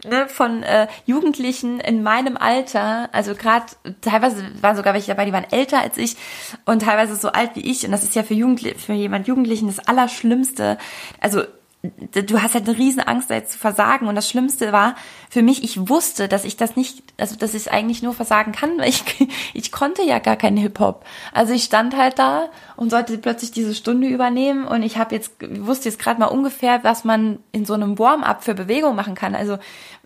ne, 0.04 0.28
von 0.28 0.62
äh, 0.62 0.88
Jugendlichen 1.06 1.80
in 1.80 2.02
meinem 2.02 2.36
Alter. 2.36 3.08
Also 3.12 3.34
gerade 3.34 3.66
teilweise 4.00 4.44
waren 4.60 4.76
sogar 4.76 4.94
welche 4.94 5.08
dabei, 5.08 5.24
die 5.24 5.32
waren 5.32 5.50
älter 5.50 5.80
als 5.80 5.96
ich 5.96 6.16
und 6.64 6.82
teilweise 6.82 7.16
so 7.16 7.28
alt 7.30 7.50
wie 7.54 7.70
ich. 7.70 7.84
Und 7.84 7.92
das 7.92 8.02
ist 8.02 8.14
ja 8.14 8.22
für, 8.22 8.34
Jugendli 8.34 8.74
für 8.74 8.92
jemand 8.92 9.28
Jugendlichen 9.28 9.66
das 9.66 9.78
aller 9.78 10.00
Allerschlimmste. 10.00 10.78
Also 11.20 11.42
du 11.82 12.42
hast 12.42 12.54
halt 12.54 12.68
eine 12.68 12.76
riesen 12.76 13.00
Angst, 13.00 13.30
da 13.30 13.34
jetzt 13.34 13.52
zu 13.52 13.58
versagen. 13.58 14.06
Und 14.06 14.14
das 14.14 14.28
Schlimmste 14.28 14.72
war 14.72 14.94
für 15.30 15.42
mich, 15.42 15.64
ich 15.64 15.88
wusste, 15.88 16.28
dass 16.28 16.44
ich 16.44 16.56
das 16.56 16.76
nicht, 16.76 17.02
also 17.16 17.36
dass 17.36 17.54
ich 17.54 17.72
eigentlich 17.72 18.02
nur 18.02 18.12
versagen 18.12 18.52
kann, 18.52 18.78
weil 18.78 18.90
ich, 18.90 19.02
ich 19.54 19.72
konnte 19.72 20.02
ja 20.02 20.18
gar 20.18 20.36
keinen 20.36 20.58
Hip-Hop. 20.58 21.04
Also 21.32 21.54
ich 21.54 21.64
stand 21.64 21.96
halt 21.96 22.18
da 22.18 22.50
und 22.76 22.90
sollte 22.90 23.16
plötzlich 23.18 23.50
diese 23.50 23.74
Stunde 23.74 24.08
übernehmen 24.08 24.66
und 24.66 24.82
ich 24.82 24.98
habe 24.98 25.14
jetzt, 25.14 25.32
wusste 25.40 25.88
jetzt 25.88 25.98
gerade 25.98 26.20
mal 26.20 26.26
ungefähr, 26.26 26.84
was 26.84 27.04
man 27.04 27.38
in 27.52 27.64
so 27.64 27.74
einem 27.74 27.98
Warm-up 27.98 28.44
für 28.44 28.54
Bewegung 28.54 28.94
machen 28.94 29.14
kann. 29.14 29.34
Also 29.34 29.58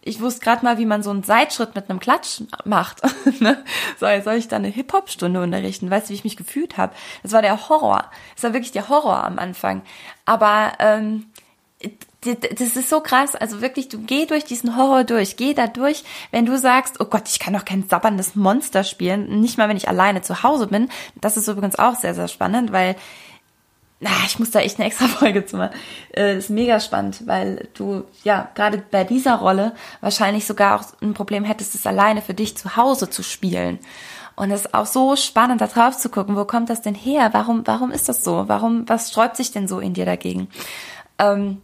ich 0.06 0.20
wusste 0.20 0.44
gerade 0.44 0.64
mal, 0.64 0.78
wie 0.78 0.84
man 0.84 1.02
so 1.02 1.10
einen 1.10 1.22
Seitschritt 1.22 1.74
mit 1.74 1.88
einem 1.88 1.98
Klatsch 1.98 2.42
macht. 2.64 3.02
Ne? 3.40 3.62
so, 3.98 4.06
jetzt 4.06 4.24
soll 4.24 4.34
ich 4.34 4.48
da 4.48 4.56
eine 4.56 4.68
Hip-Hop-Stunde 4.68 5.42
unterrichten. 5.42 5.90
Weißt 5.90 6.06
du, 6.06 6.10
wie 6.10 6.14
ich 6.14 6.24
mich 6.24 6.36
gefühlt 6.36 6.76
habe? 6.76 6.94
Das 7.22 7.32
war 7.32 7.42
der 7.42 7.68
Horror. 7.68 8.10
Das 8.34 8.44
war 8.44 8.52
wirklich 8.52 8.70
der 8.70 8.88
Horror 8.88 9.24
am 9.24 9.38
Anfang. 9.38 9.82
Aber 10.24 10.72
ähm, 10.78 11.26
das 12.24 12.76
ist 12.76 12.88
so 12.88 13.00
krass. 13.00 13.34
Also 13.34 13.60
wirklich, 13.60 13.88
du 13.88 13.98
geh 14.00 14.26
durch 14.26 14.44
diesen 14.44 14.76
Horror 14.76 15.04
durch. 15.04 15.36
Geh 15.36 15.54
da 15.54 15.66
durch, 15.66 16.04
wenn 16.30 16.46
du 16.46 16.58
sagst, 16.58 17.00
oh 17.00 17.04
Gott, 17.04 17.28
ich 17.28 17.38
kann 17.38 17.54
doch 17.54 17.64
kein 17.64 17.86
sabberndes 17.86 18.34
Monster 18.34 18.84
spielen. 18.84 19.40
Nicht 19.40 19.58
mal, 19.58 19.68
wenn 19.68 19.76
ich 19.76 19.88
alleine 19.88 20.22
zu 20.22 20.42
Hause 20.42 20.66
bin. 20.66 20.88
Das 21.20 21.36
ist 21.36 21.48
übrigens 21.48 21.78
auch 21.78 21.96
sehr, 21.96 22.14
sehr 22.14 22.28
spannend, 22.28 22.72
weil 22.72 22.96
na, 24.00 24.10
ich 24.26 24.38
muss 24.38 24.50
da 24.50 24.60
echt 24.60 24.78
eine 24.78 24.86
extra 24.86 25.06
Folge 25.08 25.46
zu 25.46 25.56
machen. 25.56 25.74
Äh, 26.14 26.36
ist 26.36 26.50
mega 26.50 26.80
spannend, 26.80 27.26
weil 27.26 27.68
du 27.74 28.04
ja 28.22 28.50
gerade 28.54 28.82
bei 28.90 29.04
dieser 29.04 29.36
Rolle 29.36 29.72
wahrscheinlich 30.00 30.46
sogar 30.46 30.80
auch 30.80 30.84
ein 31.00 31.14
Problem 31.14 31.44
hättest, 31.44 31.74
es 31.74 31.86
alleine 31.86 32.20
für 32.20 32.34
dich 32.34 32.56
zu 32.56 32.76
Hause 32.76 33.08
zu 33.08 33.22
spielen. 33.22 33.78
Und 34.36 34.50
es 34.50 34.62
ist 34.62 34.74
auch 34.74 34.86
so 34.86 35.14
spannend, 35.16 35.60
da 35.60 35.68
drauf 35.68 35.96
zu 35.96 36.08
gucken, 36.08 36.36
wo 36.36 36.44
kommt 36.44 36.68
das 36.68 36.82
denn 36.82 36.94
her? 36.94 37.30
Warum, 37.32 37.66
warum 37.66 37.92
ist 37.92 38.08
das 38.08 38.24
so? 38.24 38.44
Warum, 38.48 38.88
was 38.88 39.10
sträubt 39.10 39.36
sich 39.36 39.52
denn 39.52 39.68
so 39.68 39.78
in 39.78 39.94
dir 39.94 40.04
dagegen? 40.04 40.48
Ähm, 41.18 41.62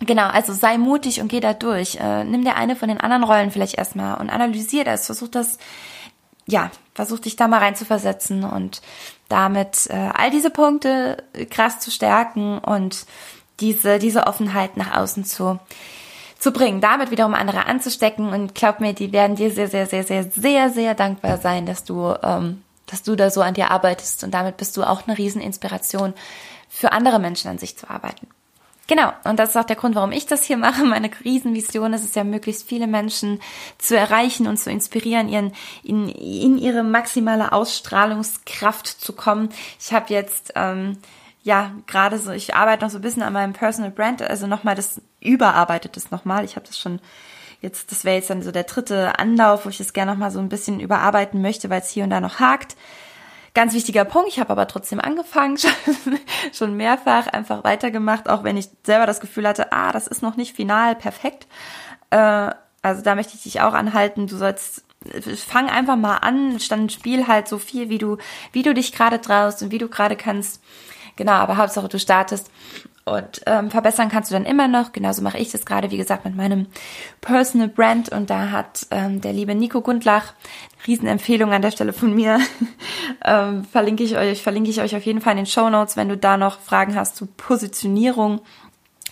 Genau, 0.00 0.28
also 0.28 0.54
sei 0.54 0.78
mutig 0.78 1.20
und 1.20 1.28
geh 1.28 1.40
da 1.40 1.52
durch. 1.52 1.96
Äh, 1.96 2.24
nimm 2.24 2.42
dir 2.42 2.56
eine 2.56 2.74
von 2.74 2.88
den 2.88 3.00
anderen 3.00 3.22
Rollen 3.22 3.50
vielleicht 3.50 3.76
erstmal 3.76 4.18
und 4.18 4.30
analysier 4.30 4.84
das. 4.84 5.06
Versuch 5.06 5.28
das, 5.28 5.58
ja, 6.46 6.70
versuch 6.94 7.18
dich 7.18 7.36
da 7.36 7.48
mal 7.48 7.58
rein 7.58 7.76
zu 7.76 7.84
versetzen 7.84 8.44
und 8.44 8.80
damit 9.28 9.88
äh, 9.90 10.10
all 10.14 10.30
diese 10.30 10.50
Punkte 10.50 11.22
krass 11.50 11.80
zu 11.80 11.90
stärken 11.90 12.58
und 12.58 13.04
diese, 13.60 13.98
diese 13.98 14.26
Offenheit 14.26 14.78
nach 14.78 14.96
außen 14.96 15.26
zu, 15.26 15.60
zu 16.38 16.50
bringen, 16.50 16.80
damit 16.80 17.10
wiederum 17.10 17.34
andere 17.34 17.66
anzustecken 17.66 18.32
und 18.32 18.54
glaub 18.54 18.80
mir, 18.80 18.94
die 18.94 19.12
werden 19.12 19.36
dir 19.36 19.50
sehr, 19.50 19.68
sehr, 19.68 19.86
sehr, 19.86 20.04
sehr, 20.04 20.24
sehr, 20.24 20.70
sehr 20.70 20.94
dankbar 20.94 21.36
sein, 21.36 21.66
dass 21.66 21.84
du, 21.84 22.14
ähm, 22.22 22.62
dass 22.86 23.02
du 23.02 23.16
da 23.16 23.28
so 23.28 23.42
an 23.42 23.52
dir 23.52 23.70
arbeitest 23.70 24.24
und 24.24 24.32
damit 24.32 24.56
bist 24.56 24.78
du 24.78 24.82
auch 24.82 25.06
eine 25.06 25.18
Rieseninspiration 25.18 26.14
für 26.70 26.92
andere 26.92 27.18
Menschen 27.18 27.50
an 27.50 27.58
sich 27.58 27.76
zu 27.76 27.90
arbeiten. 27.90 28.28
Genau, 28.90 29.12
und 29.22 29.38
das 29.38 29.50
ist 29.50 29.56
auch 29.56 29.62
der 29.62 29.76
Grund, 29.76 29.94
warum 29.94 30.10
ich 30.10 30.26
das 30.26 30.42
hier 30.42 30.56
mache. 30.56 30.84
Meine 30.84 31.08
Riesenvision 31.24 31.92
ist 31.92 32.02
es 32.02 32.16
ja, 32.16 32.24
möglichst 32.24 32.68
viele 32.68 32.88
Menschen 32.88 33.40
zu 33.78 33.96
erreichen 33.96 34.48
und 34.48 34.56
zu 34.56 34.68
inspirieren, 34.68 35.28
ihren, 35.28 35.52
in, 35.84 36.08
in 36.08 36.58
ihre 36.58 36.82
maximale 36.82 37.52
Ausstrahlungskraft 37.52 38.88
zu 38.88 39.12
kommen. 39.12 39.50
Ich 39.78 39.92
habe 39.92 40.12
jetzt 40.12 40.54
ähm, 40.56 40.98
ja 41.44 41.70
gerade 41.86 42.18
so, 42.18 42.32
ich 42.32 42.56
arbeite 42.56 42.82
noch 42.82 42.90
so 42.90 42.98
ein 42.98 43.02
bisschen 43.02 43.22
an 43.22 43.32
meinem 43.32 43.52
Personal 43.52 43.92
Brand, 43.92 44.22
also 44.22 44.48
nochmal 44.48 44.74
das 44.74 45.00
überarbeitet 45.20 45.96
es 45.96 46.10
nochmal. 46.10 46.44
Ich 46.44 46.56
habe 46.56 46.66
das 46.66 46.76
schon 46.76 46.98
jetzt, 47.60 47.92
das 47.92 48.02
wäre 48.02 48.16
jetzt 48.16 48.30
dann 48.30 48.42
so 48.42 48.50
der 48.50 48.64
dritte 48.64 49.20
Anlauf, 49.20 49.66
wo 49.66 49.68
ich 49.68 49.78
es 49.78 49.92
gerne 49.92 50.10
nochmal 50.10 50.32
so 50.32 50.40
ein 50.40 50.48
bisschen 50.48 50.80
überarbeiten 50.80 51.40
möchte, 51.40 51.70
weil 51.70 51.80
es 51.80 51.90
hier 51.90 52.02
und 52.02 52.10
da 52.10 52.20
noch 52.20 52.40
hakt. 52.40 52.74
Ganz 53.52 53.74
wichtiger 53.74 54.04
Punkt, 54.04 54.28
ich 54.28 54.38
habe 54.38 54.50
aber 54.50 54.68
trotzdem 54.68 55.00
angefangen, 55.00 55.58
schon, 55.58 55.72
schon 56.52 56.76
mehrfach 56.76 57.26
einfach 57.26 57.64
weitergemacht, 57.64 58.28
auch 58.28 58.44
wenn 58.44 58.56
ich 58.56 58.68
selber 58.84 59.06
das 59.06 59.20
Gefühl 59.20 59.48
hatte, 59.48 59.72
ah, 59.72 59.92
das 59.92 60.06
ist 60.06 60.22
noch 60.22 60.36
nicht 60.36 60.54
final 60.54 60.94
perfekt. 60.94 61.46
Äh, 62.10 62.50
also 62.82 63.02
da 63.02 63.14
möchte 63.14 63.34
ich 63.34 63.42
dich 63.42 63.60
auch 63.60 63.74
anhalten, 63.74 64.26
du 64.26 64.36
sollst 64.36 64.84
fang 65.36 65.68
einfach 65.70 65.96
mal 65.96 66.18
an, 66.18 66.60
stand 66.60 66.92
Spiel 66.92 67.26
halt 67.26 67.48
so 67.48 67.58
viel, 67.58 67.88
wie 67.88 67.98
du, 67.98 68.18
wie 68.52 68.62
du 68.62 68.74
dich 68.74 68.92
gerade 68.92 69.20
traust 69.20 69.62
und 69.62 69.70
wie 69.70 69.78
du 69.78 69.88
gerade 69.88 70.16
kannst. 70.16 70.62
Genau, 71.16 71.32
aber 71.32 71.56
Hauptsache 71.56 71.88
du 71.88 71.98
startest 71.98 72.50
und 73.04 73.40
ähm, 73.46 73.70
verbessern 73.70 74.08
kannst 74.08 74.30
du 74.30 74.34
dann 74.34 74.44
immer 74.44 74.68
noch. 74.68 74.92
Genauso 74.92 75.22
mache 75.22 75.38
ich 75.38 75.50
das 75.50 75.64
gerade, 75.64 75.90
wie 75.90 75.96
gesagt, 75.96 76.24
mit 76.24 76.36
meinem 76.36 76.66
Personal 77.20 77.68
Brand. 77.68 78.10
Und 78.10 78.30
da 78.30 78.50
hat 78.50 78.86
ähm, 78.90 79.20
der 79.20 79.32
liebe 79.32 79.54
Nico 79.54 79.80
Gundlach, 79.80 80.34
Riesenempfehlung 80.86 81.52
an 81.52 81.62
der 81.62 81.70
Stelle 81.70 81.92
von 81.92 82.14
mir, 82.14 82.38
ähm, 83.24 83.64
verlinke 83.64 84.04
ich 84.04 84.16
euch, 84.16 84.42
verlinke 84.42 84.70
ich 84.70 84.80
euch 84.80 84.94
auf 84.94 85.04
jeden 85.04 85.20
Fall 85.20 85.32
in 85.32 85.38
den 85.38 85.46
Show 85.46 85.70
Notes, 85.70 85.96
wenn 85.96 86.08
du 86.08 86.16
da 86.16 86.36
noch 86.36 86.60
Fragen 86.60 86.94
hast 86.94 87.16
zu 87.16 87.26
Positionierung, 87.26 88.40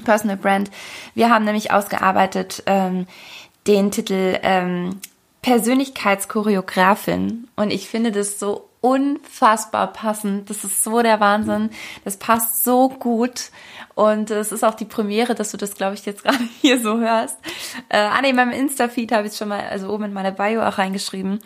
Personal 0.04 0.36
Brand. 0.36 0.70
Wir 1.14 1.30
haben 1.30 1.44
nämlich 1.44 1.72
ausgearbeitet 1.72 2.62
ähm, 2.66 3.06
den 3.66 3.90
Titel 3.90 4.38
ähm, 4.42 5.00
Persönlichkeitschoreografin. 5.42 7.48
Und 7.56 7.72
ich 7.72 7.88
finde 7.88 8.12
das 8.12 8.38
so 8.38 8.67
unfassbar 8.80 9.92
passend. 9.92 10.50
Das 10.50 10.64
ist 10.64 10.84
so 10.84 11.02
der 11.02 11.20
Wahnsinn. 11.20 11.70
Das 12.04 12.16
passt 12.16 12.64
so 12.64 12.88
gut. 12.88 13.50
Und 13.94 14.30
es 14.30 14.52
ist 14.52 14.64
auch 14.64 14.74
die 14.74 14.84
Premiere, 14.84 15.34
dass 15.34 15.50
du 15.50 15.56
das, 15.56 15.74
glaube 15.74 15.94
ich, 15.94 16.06
jetzt 16.06 16.22
gerade 16.24 16.44
hier 16.60 16.80
so 16.80 16.98
hörst. 16.98 17.36
Äh, 17.88 17.98
ah, 17.98 18.20
nee, 18.22 18.30
in 18.30 18.36
meinem 18.36 18.52
Insta-Feed 18.52 19.12
habe 19.12 19.26
ich 19.26 19.32
es 19.32 19.38
schon 19.38 19.48
mal, 19.48 19.60
also 19.60 19.92
oben 19.92 20.04
in 20.04 20.12
meine 20.12 20.32
Bio 20.32 20.62
auch 20.62 20.78
reingeschrieben. 20.78 21.40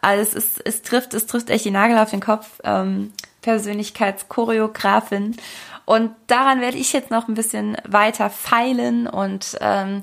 Also 0.00 0.22
es, 0.22 0.34
ist, 0.34 0.66
es 0.66 0.82
trifft, 0.82 1.12
es 1.14 1.26
trifft 1.26 1.50
echt 1.50 1.64
die 1.64 1.70
Nagel 1.70 1.98
auf 1.98 2.10
den 2.10 2.20
Kopf. 2.20 2.60
Ähm, 2.64 3.12
Persönlichkeitschoreografin. 3.42 5.36
Und 5.84 6.10
daran 6.26 6.60
werde 6.60 6.76
ich 6.76 6.92
jetzt 6.92 7.10
noch 7.10 7.28
ein 7.28 7.34
bisschen 7.34 7.76
weiter 7.86 8.28
feilen 8.28 9.06
und 9.06 9.56
ähm, 9.60 10.02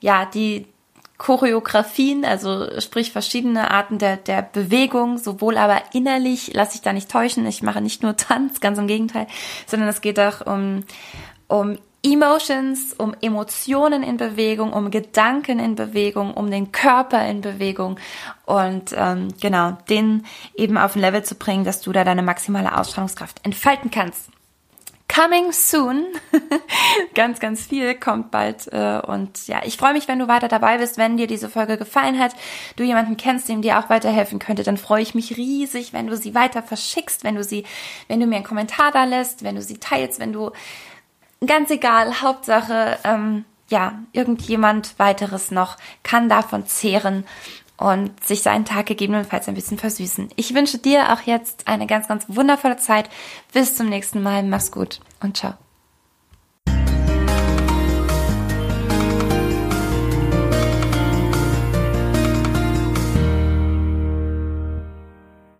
ja, 0.00 0.26
die, 0.26 0.66
Choreografien, 1.18 2.24
also 2.24 2.80
sprich 2.80 3.12
verschiedene 3.12 3.70
Arten 3.70 3.98
der, 3.98 4.16
der 4.16 4.42
Bewegung, 4.42 5.18
sowohl 5.18 5.56
aber 5.56 5.80
innerlich, 5.92 6.52
lass 6.54 6.74
ich 6.74 6.82
da 6.82 6.92
nicht 6.92 7.10
täuschen, 7.10 7.46
ich 7.46 7.62
mache 7.62 7.80
nicht 7.80 8.02
nur 8.02 8.16
Tanz, 8.16 8.60
ganz 8.60 8.78
im 8.78 8.86
Gegenteil, 8.86 9.26
sondern 9.66 9.88
es 9.88 10.00
geht 10.00 10.18
auch 10.18 10.46
um, 10.46 10.84
um 11.48 11.78
Emotions, 12.04 12.94
um 12.94 13.14
Emotionen 13.20 14.02
in 14.02 14.16
Bewegung, 14.16 14.72
um 14.72 14.90
Gedanken 14.90 15.60
in 15.60 15.76
Bewegung, 15.76 16.34
um 16.34 16.50
den 16.50 16.72
Körper 16.72 17.24
in 17.28 17.40
Bewegung 17.40 17.98
und 18.44 18.92
ähm, 18.96 19.28
genau, 19.40 19.78
den 19.88 20.24
eben 20.56 20.76
auf 20.76 20.96
ein 20.96 21.00
Level 21.00 21.22
zu 21.22 21.36
bringen, 21.36 21.64
dass 21.64 21.80
du 21.80 21.92
da 21.92 22.02
deine 22.02 22.22
maximale 22.22 22.76
Ausstrahlungskraft 22.76 23.44
entfalten 23.44 23.92
kannst. 23.92 24.30
Coming 25.14 25.52
soon. 25.52 26.06
ganz, 27.14 27.38
ganz 27.38 27.66
viel 27.66 27.94
kommt 27.94 28.30
bald. 28.30 28.72
Äh, 28.72 29.00
und 29.06 29.46
ja, 29.46 29.60
ich 29.64 29.76
freue 29.76 29.92
mich, 29.92 30.08
wenn 30.08 30.18
du 30.18 30.26
weiter 30.26 30.48
dabei 30.48 30.78
bist, 30.78 30.96
wenn 30.96 31.18
dir 31.18 31.26
diese 31.26 31.50
Folge 31.50 31.76
gefallen 31.76 32.18
hat, 32.18 32.34
du 32.76 32.84
jemanden 32.84 33.18
kennst, 33.18 33.48
dem 33.48 33.60
dir 33.60 33.78
auch 33.78 33.90
weiterhelfen 33.90 34.38
könnte, 34.38 34.62
dann 34.62 34.78
freue 34.78 35.02
ich 35.02 35.14
mich 35.14 35.36
riesig, 35.36 35.92
wenn 35.92 36.06
du 36.06 36.16
sie 36.16 36.34
weiter 36.34 36.62
verschickst, 36.62 37.24
wenn 37.24 37.34
du 37.34 37.44
sie, 37.44 37.64
wenn 38.08 38.20
du 38.20 38.26
mir 38.26 38.36
einen 38.36 38.44
Kommentar 38.44 38.90
da 38.90 39.04
lässt, 39.04 39.44
wenn 39.44 39.56
du 39.56 39.62
sie 39.62 39.78
teilst, 39.78 40.18
wenn 40.18 40.32
du 40.32 40.50
ganz 41.46 41.70
egal, 41.70 42.22
Hauptsache, 42.22 42.98
ähm, 43.04 43.44
ja, 43.68 43.98
irgendjemand 44.12 44.98
weiteres 44.98 45.50
noch 45.50 45.76
kann 46.02 46.28
davon 46.28 46.66
zehren 46.66 47.24
und 47.82 48.24
sich 48.24 48.42
seinen 48.42 48.64
Tag 48.64 48.86
gegebenenfalls 48.86 49.48
ein 49.48 49.54
bisschen 49.54 49.78
versüßen. 49.78 50.28
Ich 50.36 50.54
wünsche 50.54 50.78
dir 50.78 51.12
auch 51.12 51.22
jetzt 51.22 51.66
eine 51.66 51.86
ganz, 51.86 52.08
ganz 52.08 52.26
wundervolle 52.28 52.76
Zeit. 52.76 53.10
Bis 53.52 53.76
zum 53.76 53.88
nächsten 53.88 54.22
Mal. 54.22 54.42
Mach's 54.42 54.70
gut 54.70 55.00
und 55.20 55.36
ciao. 55.36 55.54